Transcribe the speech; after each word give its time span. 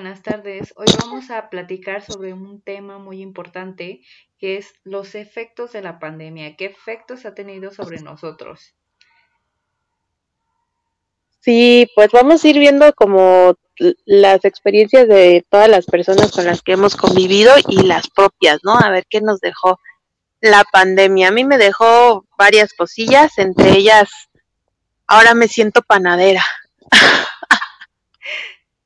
Buenas 0.00 0.22
tardes. 0.22 0.72
Hoy 0.76 0.86
vamos 1.00 1.28
a 1.32 1.50
platicar 1.50 2.02
sobre 2.02 2.32
un 2.32 2.60
tema 2.60 2.98
muy 2.98 3.20
importante 3.20 4.00
que 4.38 4.56
es 4.56 4.72
los 4.84 5.16
efectos 5.16 5.72
de 5.72 5.82
la 5.82 5.98
pandemia. 5.98 6.54
¿Qué 6.54 6.66
efectos 6.66 7.26
ha 7.26 7.34
tenido 7.34 7.72
sobre 7.72 8.00
nosotros? 8.00 8.76
Sí, 11.40 11.90
pues 11.96 12.12
vamos 12.12 12.44
a 12.44 12.48
ir 12.48 12.60
viendo 12.60 12.92
como 12.92 13.56
las 14.04 14.44
experiencias 14.44 15.08
de 15.08 15.44
todas 15.50 15.68
las 15.68 15.86
personas 15.86 16.30
con 16.30 16.44
las 16.44 16.62
que 16.62 16.74
hemos 16.74 16.94
convivido 16.94 17.52
y 17.66 17.82
las 17.82 18.08
propias, 18.08 18.60
¿no? 18.62 18.78
A 18.78 18.90
ver 18.90 19.04
qué 19.10 19.20
nos 19.20 19.40
dejó 19.40 19.80
la 20.40 20.62
pandemia. 20.72 21.26
A 21.26 21.32
mí 21.32 21.42
me 21.42 21.58
dejó 21.58 22.24
varias 22.38 22.72
cosillas, 22.72 23.36
entre 23.38 23.72
ellas, 23.72 24.08
ahora 25.08 25.34
me 25.34 25.48
siento 25.48 25.82
panadera. 25.82 26.44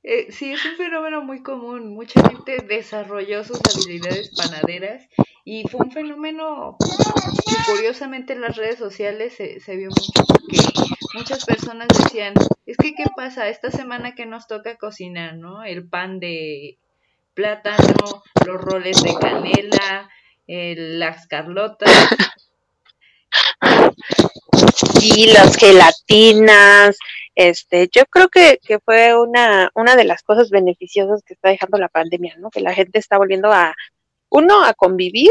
Eh, 0.05 0.33
sí, 0.33 0.53
es 0.53 0.65
un 0.65 0.77
fenómeno 0.77 1.23
muy 1.23 1.43
común. 1.43 1.95
Mucha 1.95 2.29
gente 2.29 2.59
desarrolló 2.67 3.45
sus 3.45 3.61
habilidades 3.73 4.31
panaderas 4.37 5.09
y 5.45 5.67
fue 5.69 5.87
un 5.87 5.93
fenómeno 5.93 6.77
que 6.79 7.73
curiosamente 7.73 8.33
en 8.33 8.41
las 8.41 8.57
redes 8.57 8.79
sociales 8.79 9.35
se, 9.35 9.77
vio 9.77 9.91
mucho 9.91 10.25
porque 10.27 10.59
muchas 11.15 11.45
personas 11.45 11.89
decían, 11.89 12.35
es 12.67 12.77
que 12.77 12.95
¿qué 12.95 13.05
pasa? 13.15 13.49
Esta 13.49 13.71
semana 13.71 14.15
que 14.15 14.27
nos 14.27 14.49
toca 14.49 14.77
cocinar, 14.77 15.37
¿no? 15.37 15.63
El 15.63 15.89
pan 15.89 16.19
de 16.19 16.79
plátano, 17.35 18.23
los 18.45 18.61
roles 18.61 19.03
de 19.03 19.15
canela, 19.15 20.11
las 20.47 21.27
carlotas. 21.29 21.91
Y 25.01 25.27
las 25.33 25.57
gelatinas, 25.57 26.97
este, 27.35 27.89
yo 27.93 28.05
creo 28.07 28.29
que, 28.29 28.59
que, 28.63 28.79
fue 28.79 29.17
una, 29.19 29.71
una 29.75 29.97
de 29.97 30.05
las 30.05 30.23
cosas 30.23 30.51
beneficiosas 30.51 31.23
que 31.25 31.35
está 31.35 31.49
dejando 31.49 31.79
la 31.79 31.89
pandemia, 31.89 32.37
¿no? 32.39 32.51
Que 32.51 32.61
la 32.61 32.75
gente 32.75 32.99
está 32.99 33.17
volviendo 33.19 33.53
a, 33.53 33.75
uno, 34.33 34.65
a 34.65 34.75
convivir, 34.75 35.31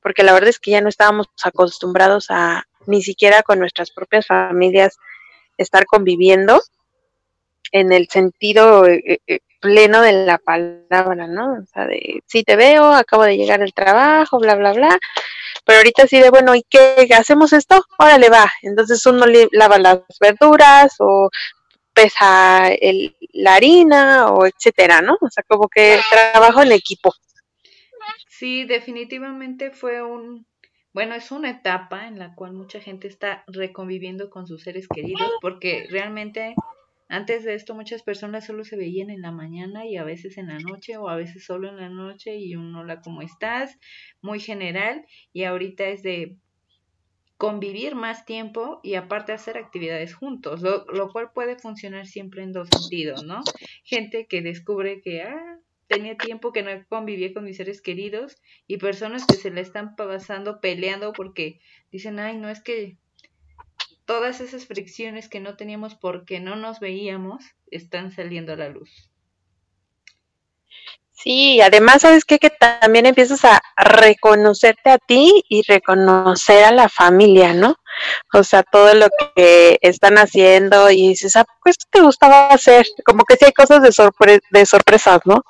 porque 0.00 0.22
la 0.22 0.32
verdad 0.32 0.50
es 0.50 0.58
que 0.58 0.70
ya 0.70 0.80
no 0.80 0.88
estábamos 0.88 1.26
acostumbrados 1.42 2.26
a 2.30 2.64
ni 2.86 3.02
siquiera 3.02 3.42
con 3.42 3.58
nuestras 3.58 3.90
propias 3.90 4.26
familias 4.26 4.96
estar 5.56 5.86
conviviendo 5.86 6.60
en 7.72 7.92
el 7.92 8.08
sentido 8.08 8.86
eh, 8.86 9.20
eh, 9.26 9.40
pleno 9.60 10.02
de 10.02 10.12
la 10.24 10.38
palabra, 10.38 11.26
¿no? 11.26 11.54
O 11.54 11.66
sea, 11.66 11.86
de 11.86 12.22
si 12.26 12.44
te 12.44 12.56
veo, 12.56 12.92
acabo 12.92 13.24
de 13.24 13.36
llegar 13.36 13.60
del 13.60 13.74
trabajo, 13.74 14.38
bla, 14.38 14.54
bla, 14.54 14.72
bla. 14.72 14.98
Pero 15.66 15.78
ahorita 15.78 16.06
sí 16.06 16.20
de, 16.20 16.30
bueno, 16.30 16.54
¿y 16.54 16.62
qué 16.70 17.08
hacemos 17.12 17.52
esto? 17.52 17.84
Órale, 17.98 18.30
va. 18.30 18.50
Entonces 18.62 19.04
uno 19.04 19.26
lava 19.50 19.78
las 19.78 20.00
verduras 20.20 20.94
o 21.00 21.28
pesa 21.92 22.68
el, 22.68 23.16
la 23.32 23.54
harina 23.54 24.30
o 24.30 24.46
etcétera, 24.46 25.02
¿no? 25.02 25.18
O 25.20 25.28
sea, 25.28 25.42
como 25.48 25.68
que 25.68 25.98
trabajo 26.08 26.62
en 26.62 26.70
equipo. 26.70 27.12
Sí, 28.28 28.64
definitivamente 28.64 29.72
fue 29.72 30.02
un, 30.02 30.46
bueno, 30.92 31.14
es 31.14 31.32
una 31.32 31.50
etapa 31.50 32.06
en 32.06 32.18
la 32.18 32.34
cual 32.34 32.52
mucha 32.52 32.80
gente 32.80 33.08
está 33.08 33.42
reconviviendo 33.48 34.30
con 34.30 34.46
sus 34.46 34.62
seres 34.62 34.86
queridos 34.88 35.30
porque 35.40 35.88
realmente 35.90 36.54
antes 37.08 37.44
de 37.44 37.54
esto 37.54 37.74
muchas 37.74 38.02
personas 38.02 38.46
solo 38.46 38.64
se 38.64 38.76
veían 38.76 39.10
en 39.10 39.22
la 39.22 39.32
mañana 39.32 39.86
y 39.86 39.96
a 39.96 40.04
veces 40.04 40.38
en 40.38 40.48
la 40.48 40.58
noche 40.58 40.96
o 40.96 41.08
a 41.08 41.16
veces 41.16 41.44
solo 41.44 41.68
en 41.68 41.76
la 41.76 41.88
noche 41.88 42.36
y 42.36 42.56
un 42.56 42.74
hola, 42.74 43.00
¿cómo 43.00 43.22
estás? 43.22 43.78
Muy 44.22 44.40
general 44.40 45.04
y 45.32 45.44
ahorita 45.44 45.84
es 45.88 46.02
de 46.02 46.36
convivir 47.36 47.94
más 47.94 48.24
tiempo 48.24 48.80
y 48.82 48.94
aparte 48.94 49.32
hacer 49.32 49.58
actividades 49.58 50.14
juntos, 50.14 50.62
lo, 50.62 50.84
lo 50.86 51.12
cual 51.12 51.32
puede 51.34 51.58
funcionar 51.58 52.06
siempre 52.06 52.42
en 52.42 52.52
dos 52.52 52.68
sentidos, 52.70 53.24
¿no? 53.24 53.42
Gente 53.84 54.26
que 54.26 54.40
descubre 54.40 55.02
que, 55.02 55.22
ah, 55.22 55.60
tenía 55.86 56.16
tiempo 56.16 56.52
que 56.52 56.62
no 56.62 56.70
convivía 56.88 57.32
con 57.32 57.44
mis 57.44 57.56
seres 57.56 57.80
queridos 57.80 58.36
y 58.66 58.78
personas 58.78 59.26
que 59.26 59.36
se 59.36 59.50
le 59.50 59.60
están 59.60 59.96
pasando 59.96 60.60
peleando 60.60 61.12
porque 61.12 61.60
dicen, 61.92 62.18
ay, 62.18 62.36
no 62.36 62.48
es 62.48 62.62
que 62.62 62.98
todas 64.06 64.40
esas 64.40 64.66
fricciones 64.66 65.28
que 65.28 65.40
no 65.40 65.56
teníamos 65.56 65.94
porque 65.94 66.40
no 66.40 66.56
nos 66.56 66.80
veíamos 66.80 67.44
están 67.70 68.10
saliendo 68.12 68.54
a 68.54 68.56
la 68.56 68.68
luz. 68.68 69.10
Sí, 71.12 71.60
además, 71.60 72.02
¿sabes 72.02 72.24
qué? 72.24 72.38
Que 72.38 72.50
también 72.50 73.06
empiezas 73.06 73.44
a 73.44 73.60
reconocerte 73.76 74.90
a 74.90 74.98
ti 74.98 75.42
y 75.48 75.62
reconocer 75.62 76.64
a 76.64 76.72
la 76.72 76.88
familia, 76.88 77.54
¿no? 77.54 77.76
O 78.34 78.44
sea, 78.44 78.62
todo 78.62 78.94
lo 78.94 79.08
que 79.34 79.78
están 79.80 80.18
haciendo 80.18 80.90
y 80.90 81.08
dices, 81.08 81.34
ah, 81.36 81.46
pues 81.64 81.76
te 81.90 82.02
gustaba 82.02 82.48
hacer, 82.48 82.86
como 83.04 83.24
que 83.24 83.36
sí 83.36 83.46
hay 83.46 83.52
cosas 83.52 83.82
de, 83.82 83.92
sorpre 83.92 84.40
de 84.50 84.66
sorpresas, 84.66 85.20
¿no? 85.24 85.42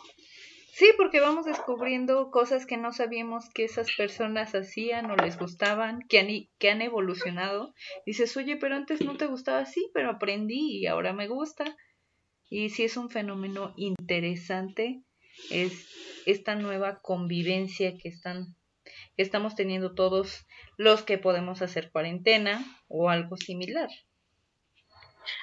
Sí, 0.77 0.93
porque 0.99 1.21
vamos 1.21 1.47
descubriendo 1.47 2.31
cosas 2.31 2.67
que 2.67 2.77
no 2.77 2.93
sabíamos 2.93 3.49
que 3.49 3.65
esas 3.65 3.91
personas 3.97 4.55
hacían 4.55 5.11
o 5.11 5.17
les 5.17 5.39
gustaban, 5.39 6.03
que 6.07 6.19
han, 6.19 6.29
que 6.59 6.69
han 6.69 6.83
evolucionado. 6.83 7.73
Dices, 8.05 8.37
oye, 8.37 8.59
pero 8.59 8.77
antes 8.77 9.01
no 9.01 9.17
te 9.17 9.25
gustaba 9.25 9.61
así, 9.61 9.91
pero 9.95 10.11
aprendí 10.11 10.77
y 10.77 10.87
ahora 10.87 11.15
me 11.15 11.29
gusta. 11.29 11.65
Y 12.51 12.69
sí 12.69 12.85
es 12.85 12.99
un 12.99 13.09
fenómeno 13.09 13.73
interesante, 13.79 15.03
es 15.51 15.89
esta 16.27 16.57
nueva 16.57 17.01
convivencia 17.01 17.97
que 17.97 18.11
están 18.11 18.55
que 19.17 19.23
estamos 19.23 19.55
teniendo 19.55 19.95
todos 19.95 20.47
los 20.77 21.05
que 21.05 21.17
podemos 21.17 21.63
hacer 21.63 21.91
cuarentena 21.91 22.63
o 22.87 23.09
algo 23.09 23.39
similar. 23.39 23.89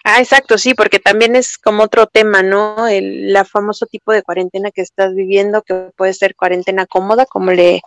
Ah, 0.03 0.19
exacto, 0.19 0.57
sí, 0.57 0.73
porque 0.73 0.99
también 0.99 1.35
es 1.35 1.57
como 1.57 1.83
otro 1.83 2.07
tema, 2.07 2.43
¿no? 2.43 2.87
El 2.87 3.35
famoso 3.45 3.85
tipo 3.85 4.11
de 4.11 4.23
cuarentena 4.23 4.71
que 4.71 4.81
estás 4.81 5.13
viviendo, 5.13 5.61
que 5.61 5.91
puede 5.95 6.13
ser 6.13 6.35
cuarentena 6.35 6.85
cómoda, 6.85 7.25
como 7.25 7.51
le 7.51 7.81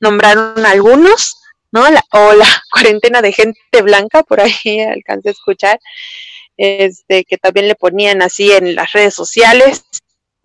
nombraron 0.00 0.64
algunos, 0.66 1.40
¿no? 1.72 1.84
o 2.12 2.32
la 2.34 2.46
cuarentena 2.72 3.22
de 3.22 3.32
gente 3.32 3.82
blanca, 3.82 4.22
por 4.22 4.40
ahí 4.40 4.80
alcancé 4.80 5.28
a 5.28 5.32
escuchar, 5.32 5.78
este, 6.56 7.24
que 7.24 7.38
también 7.38 7.68
le 7.68 7.74
ponían 7.74 8.22
así 8.22 8.52
en 8.52 8.74
las 8.74 8.92
redes 8.92 9.14
sociales, 9.14 9.84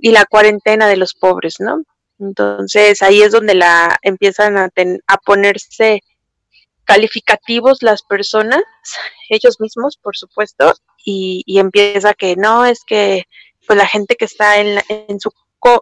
y 0.03 0.11
la 0.11 0.25
cuarentena 0.25 0.87
de 0.87 0.97
los 0.97 1.13
pobres, 1.13 1.55
¿no? 1.59 1.81
Entonces 2.19 3.01
ahí 3.01 3.21
es 3.21 3.31
donde 3.31 3.55
la 3.55 3.97
empiezan 4.01 4.57
a, 4.57 4.69
a 5.07 5.17
ponerse 5.17 6.01
calificativos 6.85 7.81
las 7.81 8.03
personas, 8.03 8.63
ellos 9.29 9.59
mismos, 9.59 9.97
por 9.97 10.15
supuesto, 10.17 10.73
y, 11.05 11.43
empieza 11.59 12.13
que 12.13 12.35
no, 12.35 12.65
es 12.65 12.81
que 12.85 13.25
pues 13.65 13.77
la 13.77 13.87
gente 13.87 14.15
que 14.15 14.25
está 14.25 14.59
en, 14.59 14.81
en 14.89 15.19
su 15.19 15.31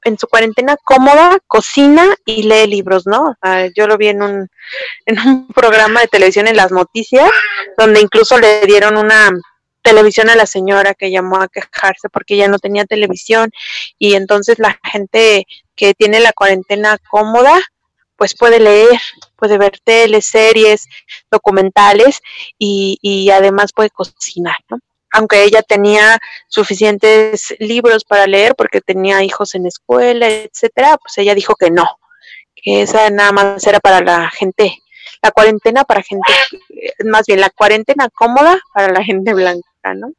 en 0.03 0.17
su 0.17 0.27
cuarentena 0.27 0.77
cómoda, 0.83 1.39
cocina 1.47 2.15
y 2.25 2.43
lee 2.43 2.67
libros, 2.67 3.07
¿no? 3.07 3.35
yo 3.75 3.87
lo 3.87 3.97
vi 3.97 4.09
en 4.09 4.21
un, 4.21 4.47
en 5.05 5.19
un 5.19 5.47
programa 5.47 6.01
de 6.01 6.07
televisión 6.07 6.47
en 6.47 6.55
las 6.55 6.71
noticias, 6.71 7.29
donde 7.77 8.01
incluso 8.01 8.37
le 8.39 8.61
dieron 8.65 8.97
una 8.97 9.31
televisión 9.81 10.29
a 10.29 10.35
la 10.35 10.45
señora 10.45 10.93
que 10.93 11.09
llamó 11.09 11.37
a 11.41 11.47
quejarse 11.47 12.09
porque 12.09 12.37
ya 12.37 12.47
no 12.47 12.59
tenía 12.59 12.85
televisión 12.85 13.49
y 13.97 14.13
entonces 14.13 14.59
la 14.59 14.79
gente 14.83 15.45
que 15.75 15.95
tiene 15.95 16.19
la 16.19 16.33
cuarentena 16.33 16.99
cómoda, 17.09 17.59
pues 18.21 18.35
puede 18.35 18.59
leer, 18.59 18.99
puede 19.35 19.57
ver 19.57 19.79
teleseries, 19.83 20.85
documentales 21.31 22.21
y, 22.59 22.99
y 23.01 23.31
además 23.31 23.73
puede 23.73 23.89
cocinar, 23.89 24.57
¿no? 24.69 24.77
Aunque 25.11 25.43
ella 25.43 25.63
tenía 25.63 26.19
suficientes 26.47 27.55
libros 27.57 28.03
para 28.05 28.27
leer 28.27 28.53
porque 28.55 28.79
tenía 28.79 29.23
hijos 29.23 29.55
en 29.55 29.65
escuela, 29.65 30.29
etcétera, 30.29 30.99
pues 31.01 31.17
ella 31.17 31.33
dijo 31.33 31.55
que 31.55 31.71
no, 31.71 31.97
que 32.53 32.83
esa 32.83 33.09
nada 33.09 33.31
más 33.31 33.65
era 33.65 33.79
para 33.79 34.01
la 34.01 34.29
gente, 34.29 34.77
la 35.23 35.31
cuarentena 35.31 35.83
para 35.83 36.03
gente, 36.03 36.31
más 37.03 37.25
bien 37.25 37.41
la 37.41 37.49
cuarentena 37.49 38.07
cómoda 38.13 38.59
para 38.71 38.93
la 38.93 39.03
gente 39.03 39.33
blanca, 39.33 39.95
¿no? 39.95 40.11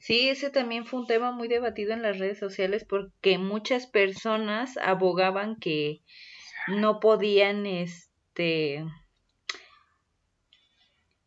Sí, 0.00 0.28
ese 0.28 0.50
también 0.50 0.86
fue 0.86 0.98
un 0.98 1.06
tema 1.06 1.30
muy 1.30 1.46
debatido 1.46 1.92
en 1.92 2.02
las 2.02 2.18
redes 2.18 2.40
sociales 2.40 2.84
porque 2.84 3.38
muchas 3.38 3.86
personas 3.86 4.76
abogaban 4.76 5.54
que 5.54 6.00
no 6.70 7.00
podían, 7.00 7.66
este, 7.66 8.84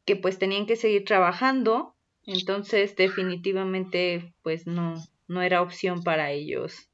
que 0.06 0.16
pues 0.16 0.40
tenían 0.40 0.66
que 0.66 0.75
seguir 0.75 1.06
trabajando, 1.06 1.95
entonces 2.25 2.95
definitivamente 2.95 4.34
pues 4.42 4.68
no, 4.68 4.95
no 5.28 5.42
era 5.42 5.62
opción 5.62 6.04
para 6.04 6.31
ellos 6.31 6.90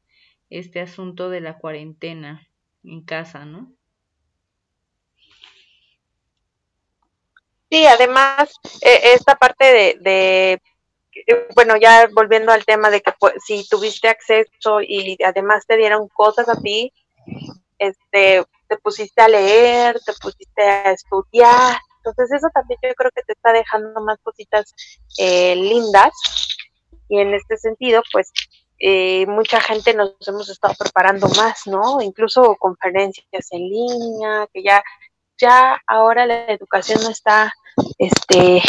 este 0.49 0.79
asunto 0.79 1.29
de 1.29 1.41
la 1.41 1.57
cuarentena 1.57 2.47
en 2.83 3.03
casa, 3.03 3.45
¿no? 3.45 3.71
Sí, 7.71 7.85
además, 7.85 8.51
e, 8.81 9.13
esta 9.13 9.35
parte 9.35 9.65
de, 9.65 9.97
de, 10.01 10.61
bueno, 11.53 11.77
ya 11.77 12.09
volviendo 12.13 12.51
al 12.51 12.65
tema 12.65 12.89
de 12.89 13.01
que 13.01 13.11
pues, 13.19 13.35
si 13.45 13.67
tuviste 13.67 14.07
acceso 14.07 14.81
y 14.81 15.17
además 15.23 15.65
te 15.67 15.77
dieron 15.77 16.07
cosas 16.07 16.49
a 16.49 16.59
ti, 16.59 16.91
este, 17.79 18.43
te 18.67 18.77
pusiste 18.77 19.21
a 19.21 19.27
leer, 19.27 19.99
te 20.05 20.13
pusiste 20.21 20.61
a 20.61 20.91
estudiar. 20.91 21.77
Entonces 21.97 22.37
eso 22.37 22.47
también 22.53 22.79
yo 22.83 22.93
creo 22.95 23.11
que 23.15 23.23
te 23.23 23.33
está 23.33 23.51
dejando 23.51 23.99
más 24.01 24.17
cositas 24.21 24.73
eh, 25.17 25.55
lindas. 25.55 26.11
Y 27.09 27.19
en 27.19 27.33
este 27.33 27.57
sentido, 27.57 28.03
pues 28.11 28.31
eh, 28.79 29.25
mucha 29.27 29.59
gente 29.59 29.93
nos 29.93 30.15
hemos 30.27 30.49
estado 30.49 30.73
preparando 30.77 31.27
más, 31.29 31.65
¿no? 31.65 32.01
Incluso 32.01 32.55
conferencias 32.57 33.51
en 33.51 33.61
línea, 33.61 34.47
que 34.53 34.63
ya, 34.63 34.81
ya 35.39 35.79
ahora 35.87 36.25
la 36.25 36.45
educación 36.47 37.01
no 37.03 37.09
está 37.09 37.51
este, 37.97 38.61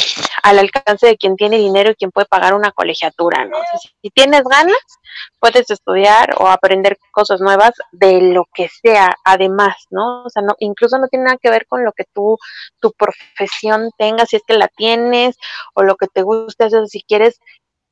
al 0.42 0.58
alcance 0.58 1.06
de 1.06 1.16
quien 1.16 1.36
tiene 1.36 1.58
dinero 1.58 1.90
y 1.90 1.94
quien 1.94 2.10
puede 2.10 2.26
pagar 2.26 2.54
una 2.54 2.72
colegiatura, 2.72 3.44
¿no? 3.44 3.56
si 4.02 4.10
tienes 4.10 4.42
ganas, 4.44 4.76
puedes 5.38 5.70
estudiar 5.70 6.34
o 6.38 6.48
aprender 6.48 6.98
cosas 7.10 7.40
nuevas 7.40 7.72
de 7.92 8.20
lo 8.20 8.46
que 8.54 8.68
sea, 8.68 9.14
además, 9.24 9.74
¿no? 9.90 10.24
O 10.24 10.30
sea, 10.30 10.42
no, 10.42 10.54
incluso 10.58 10.98
no 10.98 11.08
tiene 11.08 11.26
nada 11.26 11.38
que 11.40 11.50
ver 11.50 11.66
con 11.66 11.84
lo 11.84 11.92
que 11.92 12.04
tú, 12.14 12.38
tu 12.80 12.92
profesión 12.92 13.90
tenga, 13.98 14.26
si 14.26 14.36
es 14.36 14.42
que 14.46 14.54
la 14.54 14.68
tienes, 14.68 15.36
o 15.74 15.82
lo 15.82 15.96
que 15.96 16.06
te 16.06 16.22
guste 16.22 16.64
hacer, 16.64 16.86
si 16.86 17.02
quieres 17.02 17.40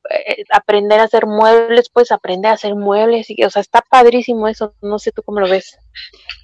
eh, 0.09 0.43
aprender 0.51 0.99
a 0.99 1.03
hacer 1.03 1.25
muebles, 1.25 1.89
pues 1.89 2.11
aprender 2.11 2.51
a 2.51 2.55
hacer 2.55 2.75
muebles, 2.75 3.29
y, 3.29 3.43
o 3.43 3.49
sea, 3.49 3.61
está 3.61 3.81
padrísimo 3.81 4.47
eso, 4.47 4.75
no 4.81 4.99
sé 4.99 5.11
tú 5.11 5.23
cómo 5.23 5.39
lo 5.39 5.49
ves. 5.49 5.77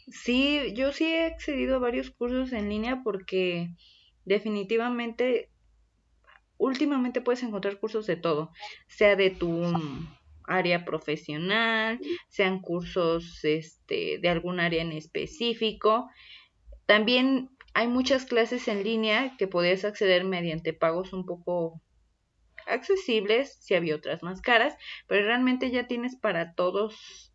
Sí, 0.07 0.73
yo 0.73 0.91
sí 0.91 1.05
he 1.05 1.25
accedido 1.25 1.77
a 1.77 1.79
varios 1.79 2.11
cursos 2.11 2.53
en 2.53 2.69
línea 2.69 3.01
porque 3.03 3.69
definitivamente 4.23 5.49
últimamente 6.57 7.21
puedes 7.21 7.43
encontrar 7.43 7.79
cursos 7.79 8.07
de 8.07 8.15
todo, 8.15 8.51
sea 8.87 9.15
de 9.15 9.29
tu 9.29 9.63
área 10.47 10.85
profesional, 10.85 11.99
sean 12.29 12.59
cursos 12.59 13.43
este, 13.43 14.19
de 14.19 14.29
algún 14.29 14.59
área 14.59 14.81
en 14.81 14.91
específico. 14.91 16.09
También 16.85 17.49
hay 17.73 17.87
muchas 17.87 18.25
clases 18.25 18.67
en 18.67 18.83
línea 18.83 19.35
que 19.37 19.47
puedes 19.47 19.85
acceder 19.85 20.23
mediante 20.23 20.73
pagos 20.73 21.13
un 21.13 21.25
poco 21.25 21.81
accesibles, 22.67 23.57
si 23.59 23.75
había 23.75 23.95
otras 23.95 24.23
más 24.23 24.41
caras, 24.41 24.75
pero 25.07 25.25
realmente 25.25 25.71
ya 25.71 25.88
tienes 25.88 26.15
para 26.15 26.53
todos 26.53 27.33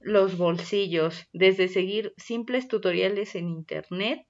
los 0.00 0.38
bolsillos, 0.38 1.26
desde 1.32 1.68
seguir 1.68 2.14
simples 2.16 2.68
tutoriales 2.68 3.34
en 3.34 3.48
internet 3.48 4.26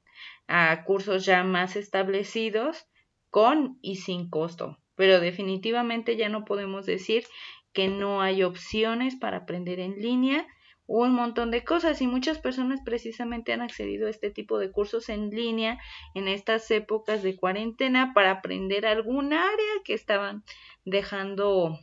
a 0.49 0.85
cursos 0.85 1.25
ya 1.25 1.45
más 1.45 1.77
establecidos 1.77 2.87
con 3.31 3.79
y 3.81 3.97
sin 3.97 4.29
costo. 4.29 4.79
Pero 4.97 5.21
definitivamente 5.21 6.17
ya 6.17 6.29
no 6.29 6.45
podemos 6.45 6.87
decir 6.87 7.25
que 7.73 7.89
no 7.89 8.21
hay 8.21 8.43
opciones 8.43 9.15
para 9.15 9.39
aprender 9.39 9.79
en 9.79 10.01
línea, 10.01 10.47
un 10.93 11.15
montón 11.15 11.53
de 11.53 11.63
cosas 11.63 12.03
y 12.03 12.09
muchas 12.09 12.41
personas 12.41 12.81
precisamente 12.85 13.53
han 13.53 13.61
accedido 13.61 14.09
a 14.09 14.11
este 14.11 14.29
tipo 14.29 14.59
de 14.59 14.73
cursos 14.73 15.09
en 15.09 15.31
línea 15.31 15.79
en 16.17 16.27
estas 16.27 16.69
épocas 16.73 17.23
de 17.23 17.37
cuarentena 17.37 18.13
para 18.13 18.33
aprender 18.33 18.85
algún 18.87 19.33
área 19.33 19.73
que 19.85 19.95
estaban 19.95 20.43
dejando 20.85 21.79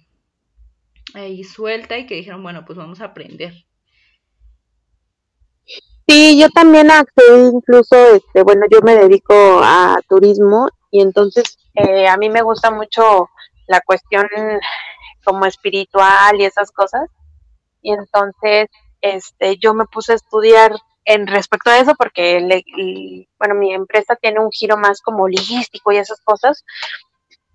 ahí 1.13 1.45
suelta 1.45 1.97
y 1.97 2.05
que 2.05 2.15
dijeron, 2.15 2.43
bueno, 2.43 2.65
pues 2.65 2.77
vamos 2.77 2.99
a 2.99 3.05
aprender. 3.05 3.53
Sí, 6.05 6.37
yo 6.37 6.49
también 6.49 6.91
accedí 6.91 7.47
incluso, 7.53 7.95
este, 8.13 8.43
bueno, 8.43 8.65
yo 8.69 8.81
me 8.81 8.95
dedico 8.95 9.33
a 9.63 9.95
turismo 10.09 10.67
y 10.91 11.01
entonces 11.01 11.57
eh, 11.75 12.09
a 12.09 12.17
mí 12.17 12.29
me 12.29 12.41
gusta 12.41 12.71
mucho 12.71 13.29
la 13.67 13.79
cuestión 13.79 14.27
como 15.23 15.45
espiritual 15.45 16.41
y 16.41 16.43
esas 16.43 16.71
cosas. 16.71 17.09
Y 17.81 17.93
entonces, 17.93 18.67
este, 19.15 19.57
yo 19.57 19.73
me 19.73 19.85
puse 19.85 20.13
a 20.13 20.15
estudiar 20.15 20.75
en 21.05 21.27
respecto 21.27 21.69
a 21.69 21.79
eso 21.79 21.93
porque, 21.97 22.63
bueno, 23.39 23.55
mi 23.55 23.73
empresa 23.73 24.15
tiene 24.15 24.39
un 24.39 24.51
giro 24.51 24.77
más 24.77 25.01
como 25.01 25.23
holístico 25.23 25.91
y 25.91 25.97
esas 25.97 26.21
cosas. 26.21 26.63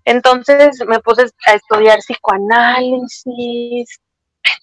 Entonces 0.05 0.83
me 0.87 0.99
puse 0.99 1.27
a 1.45 1.53
estudiar 1.53 1.99
psicoanálisis, 1.99 3.99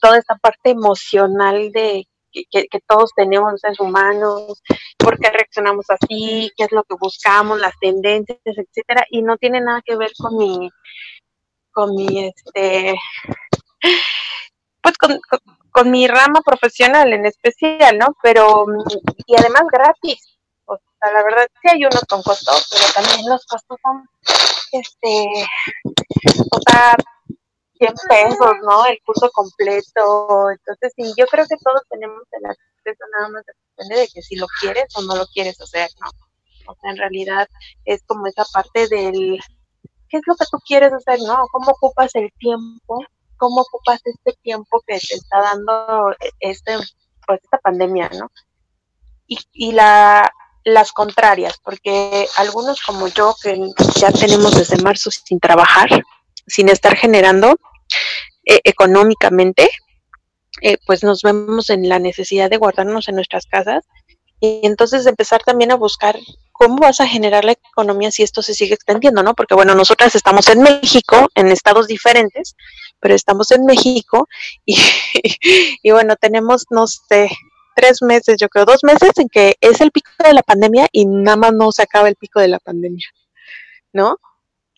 toda 0.00 0.18
esta 0.18 0.36
parte 0.36 0.70
emocional 0.70 1.70
de 1.72 2.06
que, 2.32 2.80
todos 2.86 3.10
tenemos 3.14 3.60
seres 3.60 3.80
humanos, 3.80 4.62
por 4.98 5.18
qué 5.18 5.30
reaccionamos 5.30 5.86
así, 5.88 6.50
qué 6.56 6.64
es 6.64 6.72
lo 6.72 6.84
que 6.84 6.94
buscamos, 7.00 7.60
las 7.60 7.78
tendencias, 7.80 8.38
etcétera, 8.44 9.04
y 9.10 9.22
no 9.22 9.36
tiene 9.36 9.60
nada 9.60 9.82
que 9.84 9.96
ver 9.96 10.10
con 10.18 10.36
mi, 10.36 10.70
con 11.72 11.94
mi, 11.94 12.26
este, 12.26 12.94
pues 14.82 14.98
con, 14.98 15.18
mi 15.84 16.06
rama 16.06 16.40
profesional 16.44 17.12
en 17.12 17.26
especial, 17.26 17.98
¿no? 17.98 18.16
Pero, 18.22 18.66
y 19.26 19.36
además 19.36 19.62
gratis. 19.72 20.38
O 20.66 20.76
sea, 20.76 21.12
la 21.12 21.22
verdad 21.22 21.46
sí 21.60 21.68
hay 21.68 21.84
unos 21.84 22.04
con 22.08 22.22
costo, 22.22 22.52
pero 22.70 22.84
también 22.94 23.28
los 23.28 23.44
costos 23.46 23.78
son, 23.82 24.08
este, 24.72 25.48
o 26.50 26.58
sea, 26.66 26.96
100 27.78 27.94
pesos, 28.08 28.52
¿no? 28.62 28.84
El 28.86 28.98
curso 29.04 29.30
completo. 29.30 30.50
Entonces, 30.50 30.92
sí, 30.96 31.12
yo 31.16 31.26
creo 31.26 31.46
que 31.46 31.56
todos 31.56 31.82
tenemos 31.88 32.22
el 32.32 32.46
acceso, 32.46 33.04
nada 33.16 33.28
más 33.30 33.44
depende 33.46 34.00
de 34.00 34.08
que 34.08 34.22
si 34.22 34.36
lo 34.36 34.46
quieres 34.60 34.84
o 34.96 35.02
no 35.02 35.16
lo 35.16 35.26
quieres 35.26 35.60
hacer, 35.60 35.88
¿no? 36.00 36.10
O 36.70 36.76
sea, 36.80 36.90
en 36.90 36.98
realidad 36.98 37.48
es 37.84 38.02
como 38.06 38.26
esa 38.26 38.44
parte 38.52 38.86
del, 38.88 39.40
¿qué 40.08 40.16
es 40.18 40.22
lo 40.26 40.36
que 40.36 40.44
tú 40.50 40.58
quieres 40.66 40.92
hacer, 40.92 41.18
no? 41.26 41.46
¿Cómo 41.50 41.72
ocupas 41.72 42.14
el 42.14 42.30
tiempo? 42.38 43.04
¿Cómo 43.40 43.62
ocupas 43.62 44.00
este 44.04 44.38
tiempo 44.42 44.82
que 44.86 44.98
te 44.98 45.16
está 45.16 45.40
dando 45.40 46.14
este, 46.38 46.76
pues, 47.26 47.40
esta 47.42 47.58
pandemia, 47.58 48.10
no? 48.10 48.30
Y, 49.26 49.38
y 49.52 49.72
la, 49.72 50.30
las 50.64 50.92
contrarias, 50.92 51.58
porque 51.64 52.26
algunos 52.36 52.82
como 52.82 53.08
yo 53.08 53.34
que 53.42 53.58
ya 53.96 54.12
tenemos 54.12 54.54
desde 54.54 54.82
marzo 54.82 55.10
sin 55.10 55.40
trabajar, 55.40 55.88
sin 56.46 56.68
estar 56.68 56.96
generando 56.96 57.56
eh, 58.44 58.60
económicamente, 58.64 59.70
eh, 60.60 60.76
pues 60.86 61.02
nos 61.02 61.22
vemos 61.22 61.70
en 61.70 61.88
la 61.88 61.98
necesidad 61.98 62.50
de 62.50 62.58
guardarnos 62.58 63.08
en 63.08 63.14
nuestras 63.14 63.46
casas 63.46 63.84
y 64.40 64.60
entonces 64.64 65.06
empezar 65.06 65.42
también 65.42 65.70
a 65.70 65.76
buscar 65.76 66.18
cómo 66.60 66.76
vas 66.76 67.00
a 67.00 67.06
generar 67.06 67.46
la 67.46 67.52
economía 67.52 68.10
si 68.10 68.22
esto 68.22 68.42
se 68.42 68.52
sigue 68.52 68.74
extendiendo, 68.74 69.22
¿no? 69.22 69.34
Porque 69.34 69.54
bueno, 69.54 69.74
nosotras 69.74 70.14
estamos 70.14 70.46
en 70.50 70.60
México, 70.60 71.30
en 71.34 71.48
estados 71.48 71.86
diferentes, 71.86 72.54
pero 73.00 73.14
estamos 73.14 73.50
en 73.50 73.64
México 73.64 74.28
y, 74.66 74.76
y 75.82 75.90
bueno, 75.90 76.16
tenemos, 76.16 76.66
no 76.68 76.86
sé, 76.86 77.30
tres 77.74 78.02
meses, 78.02 78.36
yo 78.38 78.50
creo, 78.50 78.66
dos 78.66 78.84
meses 78.84 79.12
en 79.16 79.30
que 79.30 79.56
es 79.62 79.80
el 79.80 79.90
pico 79.90 80.10
de 80.22 80.34
la 80.34 80.42
pandemia 80.42 80.86
y 80.92 81.06
nada 81.06 81.38
más 81.38 81.54
no 81.54 81.72
se 81.72 81.82
acaba 81.82 82.10
el 82.10 82.16
pico 82.16 82.40
de 82.40 82.48
la 82.48 82.58
pandemia, 82.58 83.06
¿no? 83.94 84.18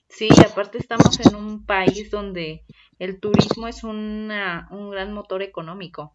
Sí, 0.09 0.29
aparte 0.39 0.79
estamos 0.79 1.19
en 1.19 1.35
un 1.35 1.67
país 1.67 2.13
donde 2.13 2.65
el 3.01 3.19
turismo 3.19 3.67
es 3.67 3.83
una, 3.83 4.69
un 4.71 4.91
gran 4.91 5.13
motor 5.13 5.43
económico. 5.43 6.15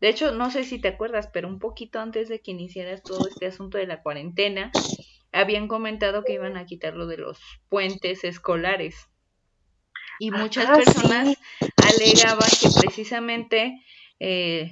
De 0.00 0.08
hecho, 0.08 0.32
no 0.32 0.50
sé 0.50 0.64
si 0.64 0.80
te 0.80 0.88
acuerdas, 0.88 1.28
pero 1.32 1.48
un 1.48 1.58
poquito 1.58 2.00
antes 2.00 2.28
de 2.28 2.40
que 2.40 2.50
iniciaras 2.50 3.02
todo 3.02 3.28
este 3.28 3.46
asunto 3.46 3.78
de 3.78 3.86
la 3.86 4.02
cuarentena, 4.02 4.70
habían 5.32 5.68
comentado 5.68 6.24
que 6.24 6.34
iban 6.34 6.56
a 6.56 6.66
quitarlo 6.66 7.06
de 7.06 7.16
los 7.18 7.38
puentes 7.68 8.24
escolares. 8.24 9.08
Y 10.18 10.30
muchas 10.30 10.68
ah, 10.68 10.74
personas 10.74 11.36
alegaban 11.76 12.48
que 12.60 12.68
precisamente 12.80 13.82
eh, 14.20 14.70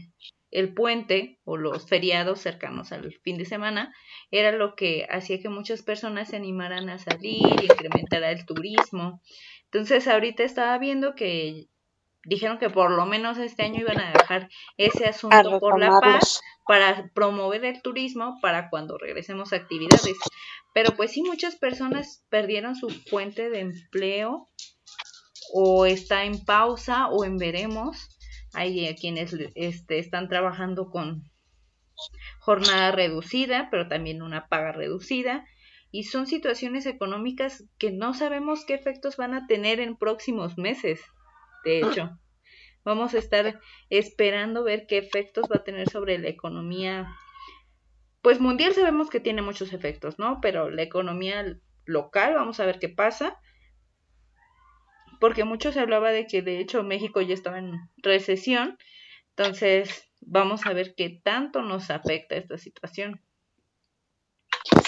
el 0.51 0.75
puente 0.75 1.39
o 1.45 1.57
los 1.57 1.89
feriados 1.89 2.41
cercanos 2.41 2.93
al 2.93 3.13
fin 3.23 3.39
de 3.39 3.45
semana 3.45 3.95
era 4.31 4.53
lo 4.53 4.75
que 4.75 5.07
hacía 5.11 5.41
que 5.41 5.49
muchas 5.49 5.83
personas 5.83 6.29
se 6.29 6.37
animaran 6.37 6.89
a 6.89 6.99
salir 6.99 7.43
incrementara 7.63 8.31
el 8.31 8.45
turismo. 8.47 9.23
Entonces 9.65 10.09
ahorita 10.09 10.43
estaba 10.43 10.77
viendo 10.79 11.15
que 11.15 11.69
dijeron 12.25 12.59
que 12.59 12.71
por 12.71 12.91
lo 12.91 13.07
menos 13.07 13.39
este 13.39 13.63
año 13.63 13.81
iban 13.81 13.99
a 13.99 14.13
dejar 14.13 14.49
ese 14.77 15.07
asunto 15.07 15.59
por 15.59 15.81
la 15.81 15.99
paz 16.01 16.41
para 16.67 17.11
promover 17.15 17.65
el 17.65 17.83
turismo 17.83 18.39
para 18.43 18.69
cuando 18.69 18.99
regresemos 18.99 19.53
a 19.53 19.57
actividades. 19.57 20.17
Pero 20.75 20.93
pues 20.97 21.13
sí, 21.13 21.23
muchas 21.23 21.57
personas 21.57 22.25
perdieron 22.29 22.77
su 22.77 22.91
fuente 22.91 23.51
de 23.51 23.61
empleo 23.61 24.49
o 25.53 25.87
está 25.87 26.25
en 26.25 26.45
pausa 26.45 27.09
o 27.09 27.25
en 27.25 27.39
veremos. 27.39 28.17
Hay 28.53 28.95
quienes 28.97 29.35
este, 29.55 29.99
están 29.99 30.29
trabajando 30.29 30.91
con 30.91 31.25
jornada 32.41 32.93
reducida, 32.93 33.69
pero 33.71 33.89
también 33.89 34.23
una 34.23 34.49
paga 34.49 34.73
reducida. 34.73 35.45
Y 35.93 36.05
son 36.05 36.27
situaciones 36.27 36.87
económicas 36.87 37.65
que 37.79 37.91
no 37.91 38.15
sabemos 38.15 38.65
qué 38.65 38.75
efectos 38.75 39.17
van 39.17 39.35
a 39.35 39.47
tener 39.49 39.81
en 39.81 39.97
próximos 39.97 40.57
meses 40.57 41.01
de 41.65 41.81
hecho. 41.81 42.19
Vamos 42.85 43.15
a 43.15 43.19
estar 43.19 43.61
esperando 43.91 44.65
ver 44.65 44.87
qué 44.87 44.99
efectos 44.99 45.45
va 45.51 45.57
a 45.57 45.65
tener 45.65 45.91
sobre 45.91 46.19
la 46.19 46.29
economía. 46.29 47.15
Pues 48.23 48.41
mundial 48.41 48.73
sabemos 48.75 49.11
que 49.11 49.21
tiene 49.21 49.43
muchos 49.43 49.73
efectos, 49.73 50.19
¿no? 50.19 50.41
Pero 50.41 50.71
la 50.71 50.83
economía 50.83 51.45
local, 51.85 52.35
vamos 52.35 52.59
a 52.59 52.67
ver 52.67 52.79
qué 52.79 52.89
pasa. 52.89 53.39
Porque 55.21 55.45
mucho 55.45 55.73
se 55.73 55.81
hablaba 55.81 56.11
de 56.11 56.27
que 56.27 56.41
de 56.41 56.59
hecho 56.59 56.83
México 56.83 57.21
ya 57.21 57.35
estaba 57.35 57.59
en 57.59 57.75
recesión. 57.99 58.79
Entonces, 59.37 60.11
vamos 60.21 60.65
a 60.65 60.73
ver 60.73 60.95
qué 60.97 61.21
tanto 61.23 61.63
nos 61.63 61.91
afecta 61.91 62.37
esta 62.37 62.57
situación. 62.57 63.21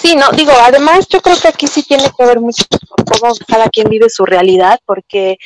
Sí, 0.00 0.16
no, 0.16 0.30
digo, 0.32 0.52
además 0.60 1.06
yo 1.08 1.20
creo 1.20 1.36
que 1.40 1.48
aquí 1.48 1.66
sí 1.66 1.82
tiene 1.82 2.04
que 2.16 2.26
ver 2.26 2.40
mucho 2.40 2.64
con 2.68 3.04
cómo 3.04 3.34
cada 3.46 3.68
quien 3.68 3.88
vive 3.88 4.10
su 4.10 4.24
realidad, 4.24 4.80
porque 4.84 5.38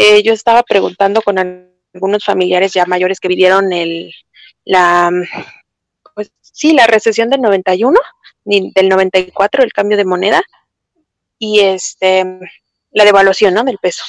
eh, 0.00 0.22
yo 0.22 0.32
estaba 0.32 0.62
preguntando 0.62 1.20
con 1.20 1.38
algunos 1.38 2.24
familiares 2.24 2.72
ya 2.72 2.86
mayores 2.86 3.20
que 3.20 3.28
vivieron 3.28 3.70
el, 3.72 4.14
la, 4.64 5.10
pues 6.14 6.32
sí, 6.40 6.72
la 6.72 6.86
recesión 6.86 7.28
del 7.28 7.42
91, 7.42 7.98
del 8.44 8.88
94, 8.88 9.62
el 9.62 9.72
cambio 9.74 9.98
de 9.98 10.06
moneda, 10.06 10.42
y 11.38 11.60
este, 11.60 12.24
la 12.92 13.04
devaluación, 13.04 13.52
¿no? 13.52 13.62
Del 13.62 13.76
peso 13.76 14.04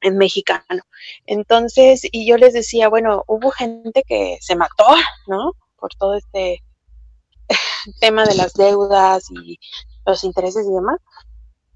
en 0.00 0.16
mexicano. 0.16 0.84
Entonces, 1.26 2.02
y 2.12 2.24
yo 2.24 2.36
les 2.36 2.52
decía, 2.52 2.88
bueno, 2.88 3.24
hubo 3.26 3.50
gente 3.50 4.04
que 4.06 4.38
se 4.40 4.54
mató, 4.54 4.86
¿no? 5.26 5.52
Por 5.76 5.94
todo 5.96 6.14
este 6.14 6.62
tema 8.00 8.24
de 8.24 8.36
las 8.36 8.54
deudas 8.54 9.24
y 9.30 9.58
los 10.06 10.22
intereses 10.22 10.64
y 10.64 10.72
demás. 10.72 11.00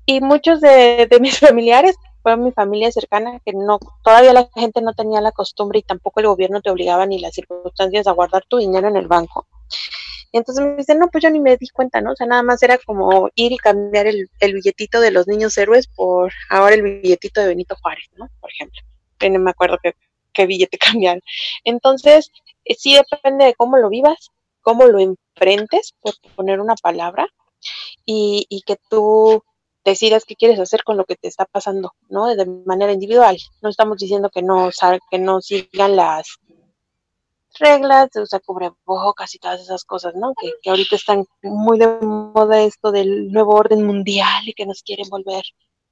Y 0.07 0.21
muchos 0.21 0.61
de, 0.61 1.09
de 1.11 1.21
mis 1.21 1.41
familiares 1.41 1.97
fue 2.23 2.37
mi 2.37 2.53
familia 2.53 2.91
cercana 2.93 3.41
que 3.45 3.53
no, 3.53 3.79
todavía 4.03 4.33
la 4.33 4.49
gente 4.55 4.81
no 4.81 4.95
tenía 4.95 5.21
la 5.21 5.33
costumbre 5.33 5.81
y 5.81 5.83
tampoco 5.83 6.21
el 6.21 6.27
gobierno 6.27 6.61
te 6.61 6.71
obligaba 6.71 7.07
ni 7.07 7.19
las 7.19 7.35
circunstancias 7.35 8.07
a 8.07 8.13
guardar 8.13 8.45
tu 8.49 8.59
dinero 8.59 8.89
en 8.89 8.97
el 8.97 9.09
banco. 9.09 9.47
Entonces 10.33 10.65
me 10.65 10.77
dicen, 10.77 10.99
no, 10.99 11.09
pues 11.09 11.23
yo 11.23 11.31
ni 11.31 11.41
me 11.41 11.57
di 11.59 11.69
cuenta, 11.69 12.01
¿no? 12.01 12.13
O 12.13 12.17
sea, 12.17 12.27
nada 12.27 12.43
más 12.43 12.63
era 12.63 12.79
como 12.79 13.29
ir 13.35 13.53
y 13.53 13.59
cambiar 13.59 14.07
el, 14.07 14.31
el 14.41 14.55
billetito 14.55 15.01
de 15.01 15.11
los 15.11 15.29
niños 15.29 15.57
héroes 15.59 15.89
por 15.89 16.33
ahora 16.49 16.75
el 16.75 16.83
billetito 16.83 17.41
de 17.43 17.49
Benito 17.49 17.77
Juárez, 17.83 18.09
¿no? 18.17 18.29
Por 18.41 18.51
ejemplo. 18.51 18.81
No 19.21 19.39
me 19.39 19.51
acuerdo 19.51 19.79
qué, 19.83 19.95
qué 20.33 20.47
billete 20.47 20.79
cambiar. 20.79 21.21
Entonces, 21.65 22.31
eh, 22.65 22.75
sí 22.75 22.97
depende 22.97 23.45
de 23.45 23.55
cómo 23.55 23.77
lo 23.77 23.91
vivas, 23.91 24.31
cómo 24.63 24.87
lo 24.87 24.99
enfrentes, 25.01 25.95
por 26.01 26.15
poner 26.35 26.61
una 26.61 26.75
palabra, 26.77 27.29
y, 28.05 28.47
y 28.49 28.63
que 28.63 28.77
tú 28.89 29.45
decidas 29.85 30.25
qué 30.25 30.37
quieres 30.37 30.61
hacer 30.61 30.85
con 30.85 30.97
lo 30.97 31.05
que 31.05 31.17
te 31.17 31.29
está 31.29 31.45
pasando, 31.45 31.93
¿no? 32.09 32.27
De 32.35 32.47
manera 32.47 32.93
individual. 32.93 33.39
No 33.63 33.69
estamos 33.69 33.99
diciendo 33.99 34.31
que 34.31 34.43
no, 34.43 34.71
que 35.11 35.19
no 35.19 35.41
sigan 35.41 35.97
las 35.97 36.39
reglas 37.59 38.11
de 38.11 38.23
usar 38.23 38.43
cubrebocas 38.43 39.35
y 39.35 39.39
todas 39.39 39.61
esas 39.61 39.85
cosas, 39.85 40.15
¿no? 40.15 40.33
Que, 40.41 40.53
que 40.63 40.71
ahorita 40.71 40.97
están 40.97 41.25
muy 41.43 41.79
de 41.79 41.87
moda 42.01 42.63
esto 42.63 42.93
del 42.93 43.31
nuevo 43.31 43.55
orden 43.55 43.85
mundial 43.85 44.49
y 44.49 44.55
que 44.55 44.67
nos 44.67 44.83
quieren 44.83 45.09
volver, 45.11 45.45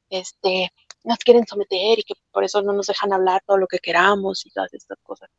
este, 0.09 0.73
nos 1.05 1.19
quieren 1.19 1.47
someter 1.47 1.99
y 1.99 2.03
que 2.03 2.15
por 2.31 2.45
eso 2.45 2.63
no 2.63 2.73
nos 2.73 2.87
dejan 2.87 3.13
hablar 3.13 3.43
todo 3.47 3.59
lo 3.59 3.67
que 3.67 3.79
queramos 3.79 4.47
y 4.47 4.51
todas 4.51 4.73
estas 4.73 4.99
cosas. 5.03 5.31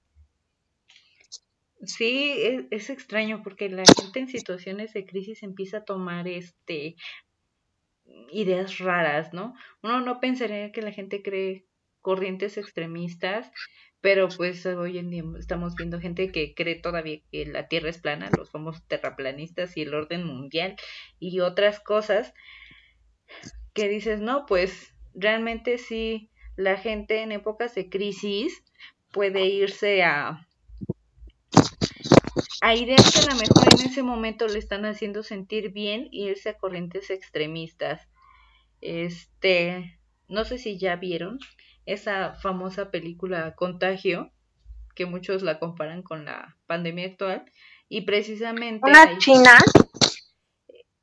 Sí, 1.83 2.35
es, 2.37 2.65
es, 2.69 2.89
extraño 2.91 3.41
porque 3.43 3.67
la 3.67 3.83
gente 3.99 4.19
en 4.19 4.27
situaciones 4.27 4.93
de 4.93 5.03
crisis 5.03 5.41
empieza 5.41 5.77
a 5.77 5.83
tomar 5.83 6.27
este 6.27 6.95
ideas 8.31 8.79
raras, 8.79 9.33
¿no? 9.33 9.55
Uno 9.83 10.01
no 10.01 10.19
pensaría 10.19 10.71
que 10.71 10.81
la 10.81 10.91
gente 10.91 11.21
cree 11.21 11.65
corrientes 12.01 12.57
extremistas, 12.57 13.51
pero 14.01 14.29
pues 14.29 14.65
hoy 14.65 14.97
en 14.97 15.09
día 15.11 15.23
estamos 15.37 15.75
viendo 15.75 15.99
gente 15.99 16.31
que 16.31 16.55
cree 16.55 16.75
todavía 16.75 17.19
que 17.31 17.45
la 17.45 17.67
Tierra 17.67 17.89
es 17.89 17.99
plana, 17.99 18.31
los 18.35 18.49
famosos 18.49 18.87
terraplanistas 18.87 19.77
y 19.77 19.83
el 19.83 19.93
orden 19.93 20.25
mundial 20.25 20.75
y 21.19 21.39
otras 21.39 21.79
cosas 21.79 22.33
que 23.73 23.87
dices, 23.87 24.19
no, 24.19 24.45
pues 24.47 24.93
realmente 25.13 25.77
sí, 25.77 26.31
la 26.55 26.77
gente 26.77 27.21
en 27.21 27.31
épocas 27.31 27.75
de 27.75 27.89
crisis 27.89 28.63
puede 29.11 29.45
irse 29.45 30.03
a 30.03 30.47
a 32.61 32.75
ideas 32.75 33.11
que 33.11 33.19
a 33.19 33.33
lo 33.33 33.39
mejor 33.39 33.73
en 33.73 33.85
ese 33.85 34.03
momento 34.03 34.47
le 34.47 34.59
están 34.59 34.85
haciendo 34.85 35.23
sentir 35.23 35.71
bien 35.71 36.07
y 36.11 36.27
irse 36.27 36.49
a 36.49 36.57
corrientes 36.57 37.09
extremistas. 37.09 38.07
Este, 38.81 39.99
no 40.27 40.45
sé 40.45 40.59
si 40.59 40.77
ya 40.77 40.95
vieron 40.95 41.39
esa 41.87 42.35
famosa 42.35 42.91
película 42.91 43.55
Contagio, 43.55 44.31
que 44.95 45.07
muchos 45.07 45.41
la 45.41 45.57
comparan 45.57 46.03
con 46.03 46.25
la 46.25 46.57
pandemia 46.67 47.07
actual, 47.07 47.45
y 47.89 48.01
precisamente... 48.01 48.87
¿Una 48.87 49.17
china? 49.17 49.57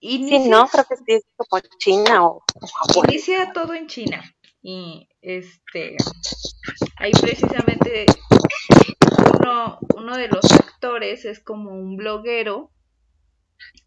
Inicia, 0.00 0.42
sí, 0.44 0.48
no, 0.48 0.68
creo 0.68 0.84
que 0.84 0.96
sí 0.96 1.04
es 1.08 1.24
como 1.36 1.60
China 1.78 2.24
o, 2.24 2.44
o 2.54 2.66
Japón. 2.68 3.06
Inicia 3.08 3.52
todo 3.52 3.74
en 3.74 3.88
China. 3.88 4.22
Y 4.62 5.08
este, 5.20 5.96
ahí 6.98 7.10
precisamente 7.20 8.06
uno, 9.48 9.78
uno 9.96 10.16
de 10.16 10.28
los 10.28 10.44
actores 10.52 11.24
es 11.24 11.40
como 11.40 11.70
un 11.70 11.96
bloguero 11.96 12.70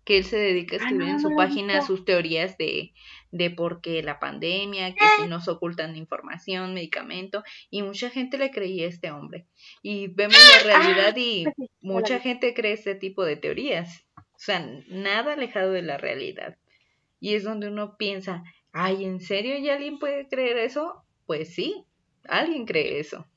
que 0.04 0.18
él 0.18 0.24
se 0.24 0.38
dedica 0.38 0.76
a 0.76 0.80
ah, 0.80 0.84
escribir 0.84 1.10
en 1.10 1.20
su 1.20 1.36
página 1.36 1.82
sus 1.82 2.06
teorías 2.06 2.58
de, 2.58 2.94
de 3.32 3.50
por 3.50 3.82
qué 3.82 4.02
la 4.04 4.20
pandemia, 4.20 4.94
que 4.94 5.06
si 5.20 5.28
nos 5.28 5.48
ocultan 5.48 5.96
información, 5.96 6.74
medicamento, 6.74 7.44
y 7.70 7.84
mucha 7.84 8.10
gente 8.10 8.38
le 8.38 8.52
creía 8.52 8.86
a 8.86 8.90
este 8.90 9.12
hombre. 9.12 9.46
Y 9.82 10.08
vemos 10.08 10.38
la 10.56 10.64
realidad 10.64 11.16
y 11.16 11.46
ah, 11.48 11.54
mucha 11.82 12.20
gente 12.20 12.54
cree 12.54 12.74
este 12.74 12.96
tipo 12.96 13.24
de 13.24 13.38
teorías. 13.38 14.06
O 14.18 14.44
sea, 14.44 14.60
nada 14.88 15.34
alejado 15.34 15.72
de 15.72 15.84
la 15.84 15.98
realidad. 15.98 16.58
Y 17.20 17.36
es 17.36 17.44
donde 17.44 17.68
uno 17.68 17.96
piensa, 17.98 18.44
ay, 18.72 19.06
¿en 19.06 19.20
serio 19.20 19.58
ya 19.60 19.76
alguien 19.76 20.00
puede 20.00 20.28
creer 20.28 20.58
eso? 20.58 21.06
Pues 21.28 21.54
sí, 21.54 21.86
alguien 22.28 22.66
cree 22.66 23.00
eso. 23.00 23.28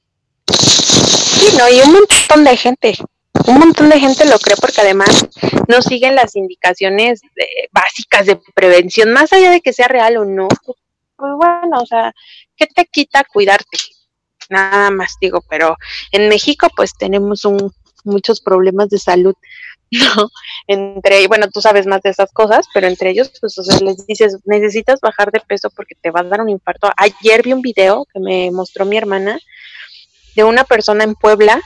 Sí, 1.45 1.57
no, 1.59 1.69
y 1.69 1.81
un 1.81 1.93
montón 1.93 2.45
de 2.45 2.57
gente 2.57 2.95
un 3.47 3.59
montón 3.59 3.91
de 3.91 4.01
gente 4.01 4.25
lo 4.27 4.39
cree 4.39 4.57
porque 4.57 4.81
además 4.81 5.27
no 5.69 5.83
siguen 5.83 6.15
las 6.15 6.37
indicaciones 6.37 7.21
básicas 7.73 8.27
de 8.27 8.41
prevención, 8.55 9.13
más 9.13 9.33
allá 9.33 9.51
de 9.51 9.61
que 9.61 9.73
sea 9.73 9.89
real 9.89 10.17
o 10.17 10.25
no. 10.25 10.49
Pues, 10.49 10.79
pues, 11.17 11.33
bueno, 11.37 11.79
o 11.81 11.87
sea, 11.87 12.15
¿qué 12.57 12.67
te 12.67 12.87
quita 12.87 13.25
cuidarte? 13.25 13.79
Nada 14.49 14.91
más 14.91 15.17
digo, 15.21 15.43
pero 15.49 15.77
en 16.13 16.29
México 16.29 16.69
pues 16.77 16.93
tenemos 16.97 17.45
un, 17.45 17.73
muchos 18.05 18.41
problemas 18.41 18.89
de 18.89 18.99
salud, 18.99 19.35
¿no? 19.91 20.31
Entre, 20.67 21.27
bueno, 21.29 21.49
tú 21.53 21.61
sabes 21.61 21.87
más 21.87 22.03
de 22.03 22.11
esas 22.11 22.33
cosas, 22.33 22.67
pero 22.73 22.87
entre 22.87 23.11
ellos, 23.11 23.33
pues, 23.41 23.59
o 23.59 23.63
sea, 23.63 23.79
les 23.81 24.07
dices, 24.07 24.39
necesitas 24.45 25.01
bajar 25.01 25.31
de 25.33 25.41
peso 25.41 25.71
porque 25.71 25.95
te 26.01 26.11
va 26.11 26.21
a 26.21 26.25
dar 26.25 26.41
un 26.41 26.49
infarto. 26.49 26.91
Ayer 26.97 27.43
vi 27.43 27.53
un 27.53 27.63
video 27.63 28.07
que 28.13 28.21
me 28.21 28.51
mostró 28.51 28.85
mi 28.85 28.97
hermana 28.97 29.39
de 30.35 30.45
una 30.45 30.65
persona 30.65 31.05
en 31.05 31.15
Puebla 31.15 31.61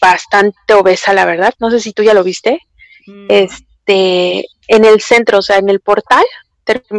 bastante 0.00 0.74
obesa, 0.74 1.12
la 1.12 1.24
verdad. 1.24 1.54
No 1.58 1.70
sé 1.70 1.80
si 1.80 1.92
tú 1.92 2.02
ya 2.02 2.14
lo 2.14 2.24
viste. 2.24 2.60
Mm. 3.06 3.26
Este, 3.28 4.46
en 4.68 4.84
el 4.84 5.00
centro, 5.00 5.38
o 5.38 5.42
sea, 5.42 5.58
en 5.58 5.68
el 5.68 5.80
portal, 5.80 6.24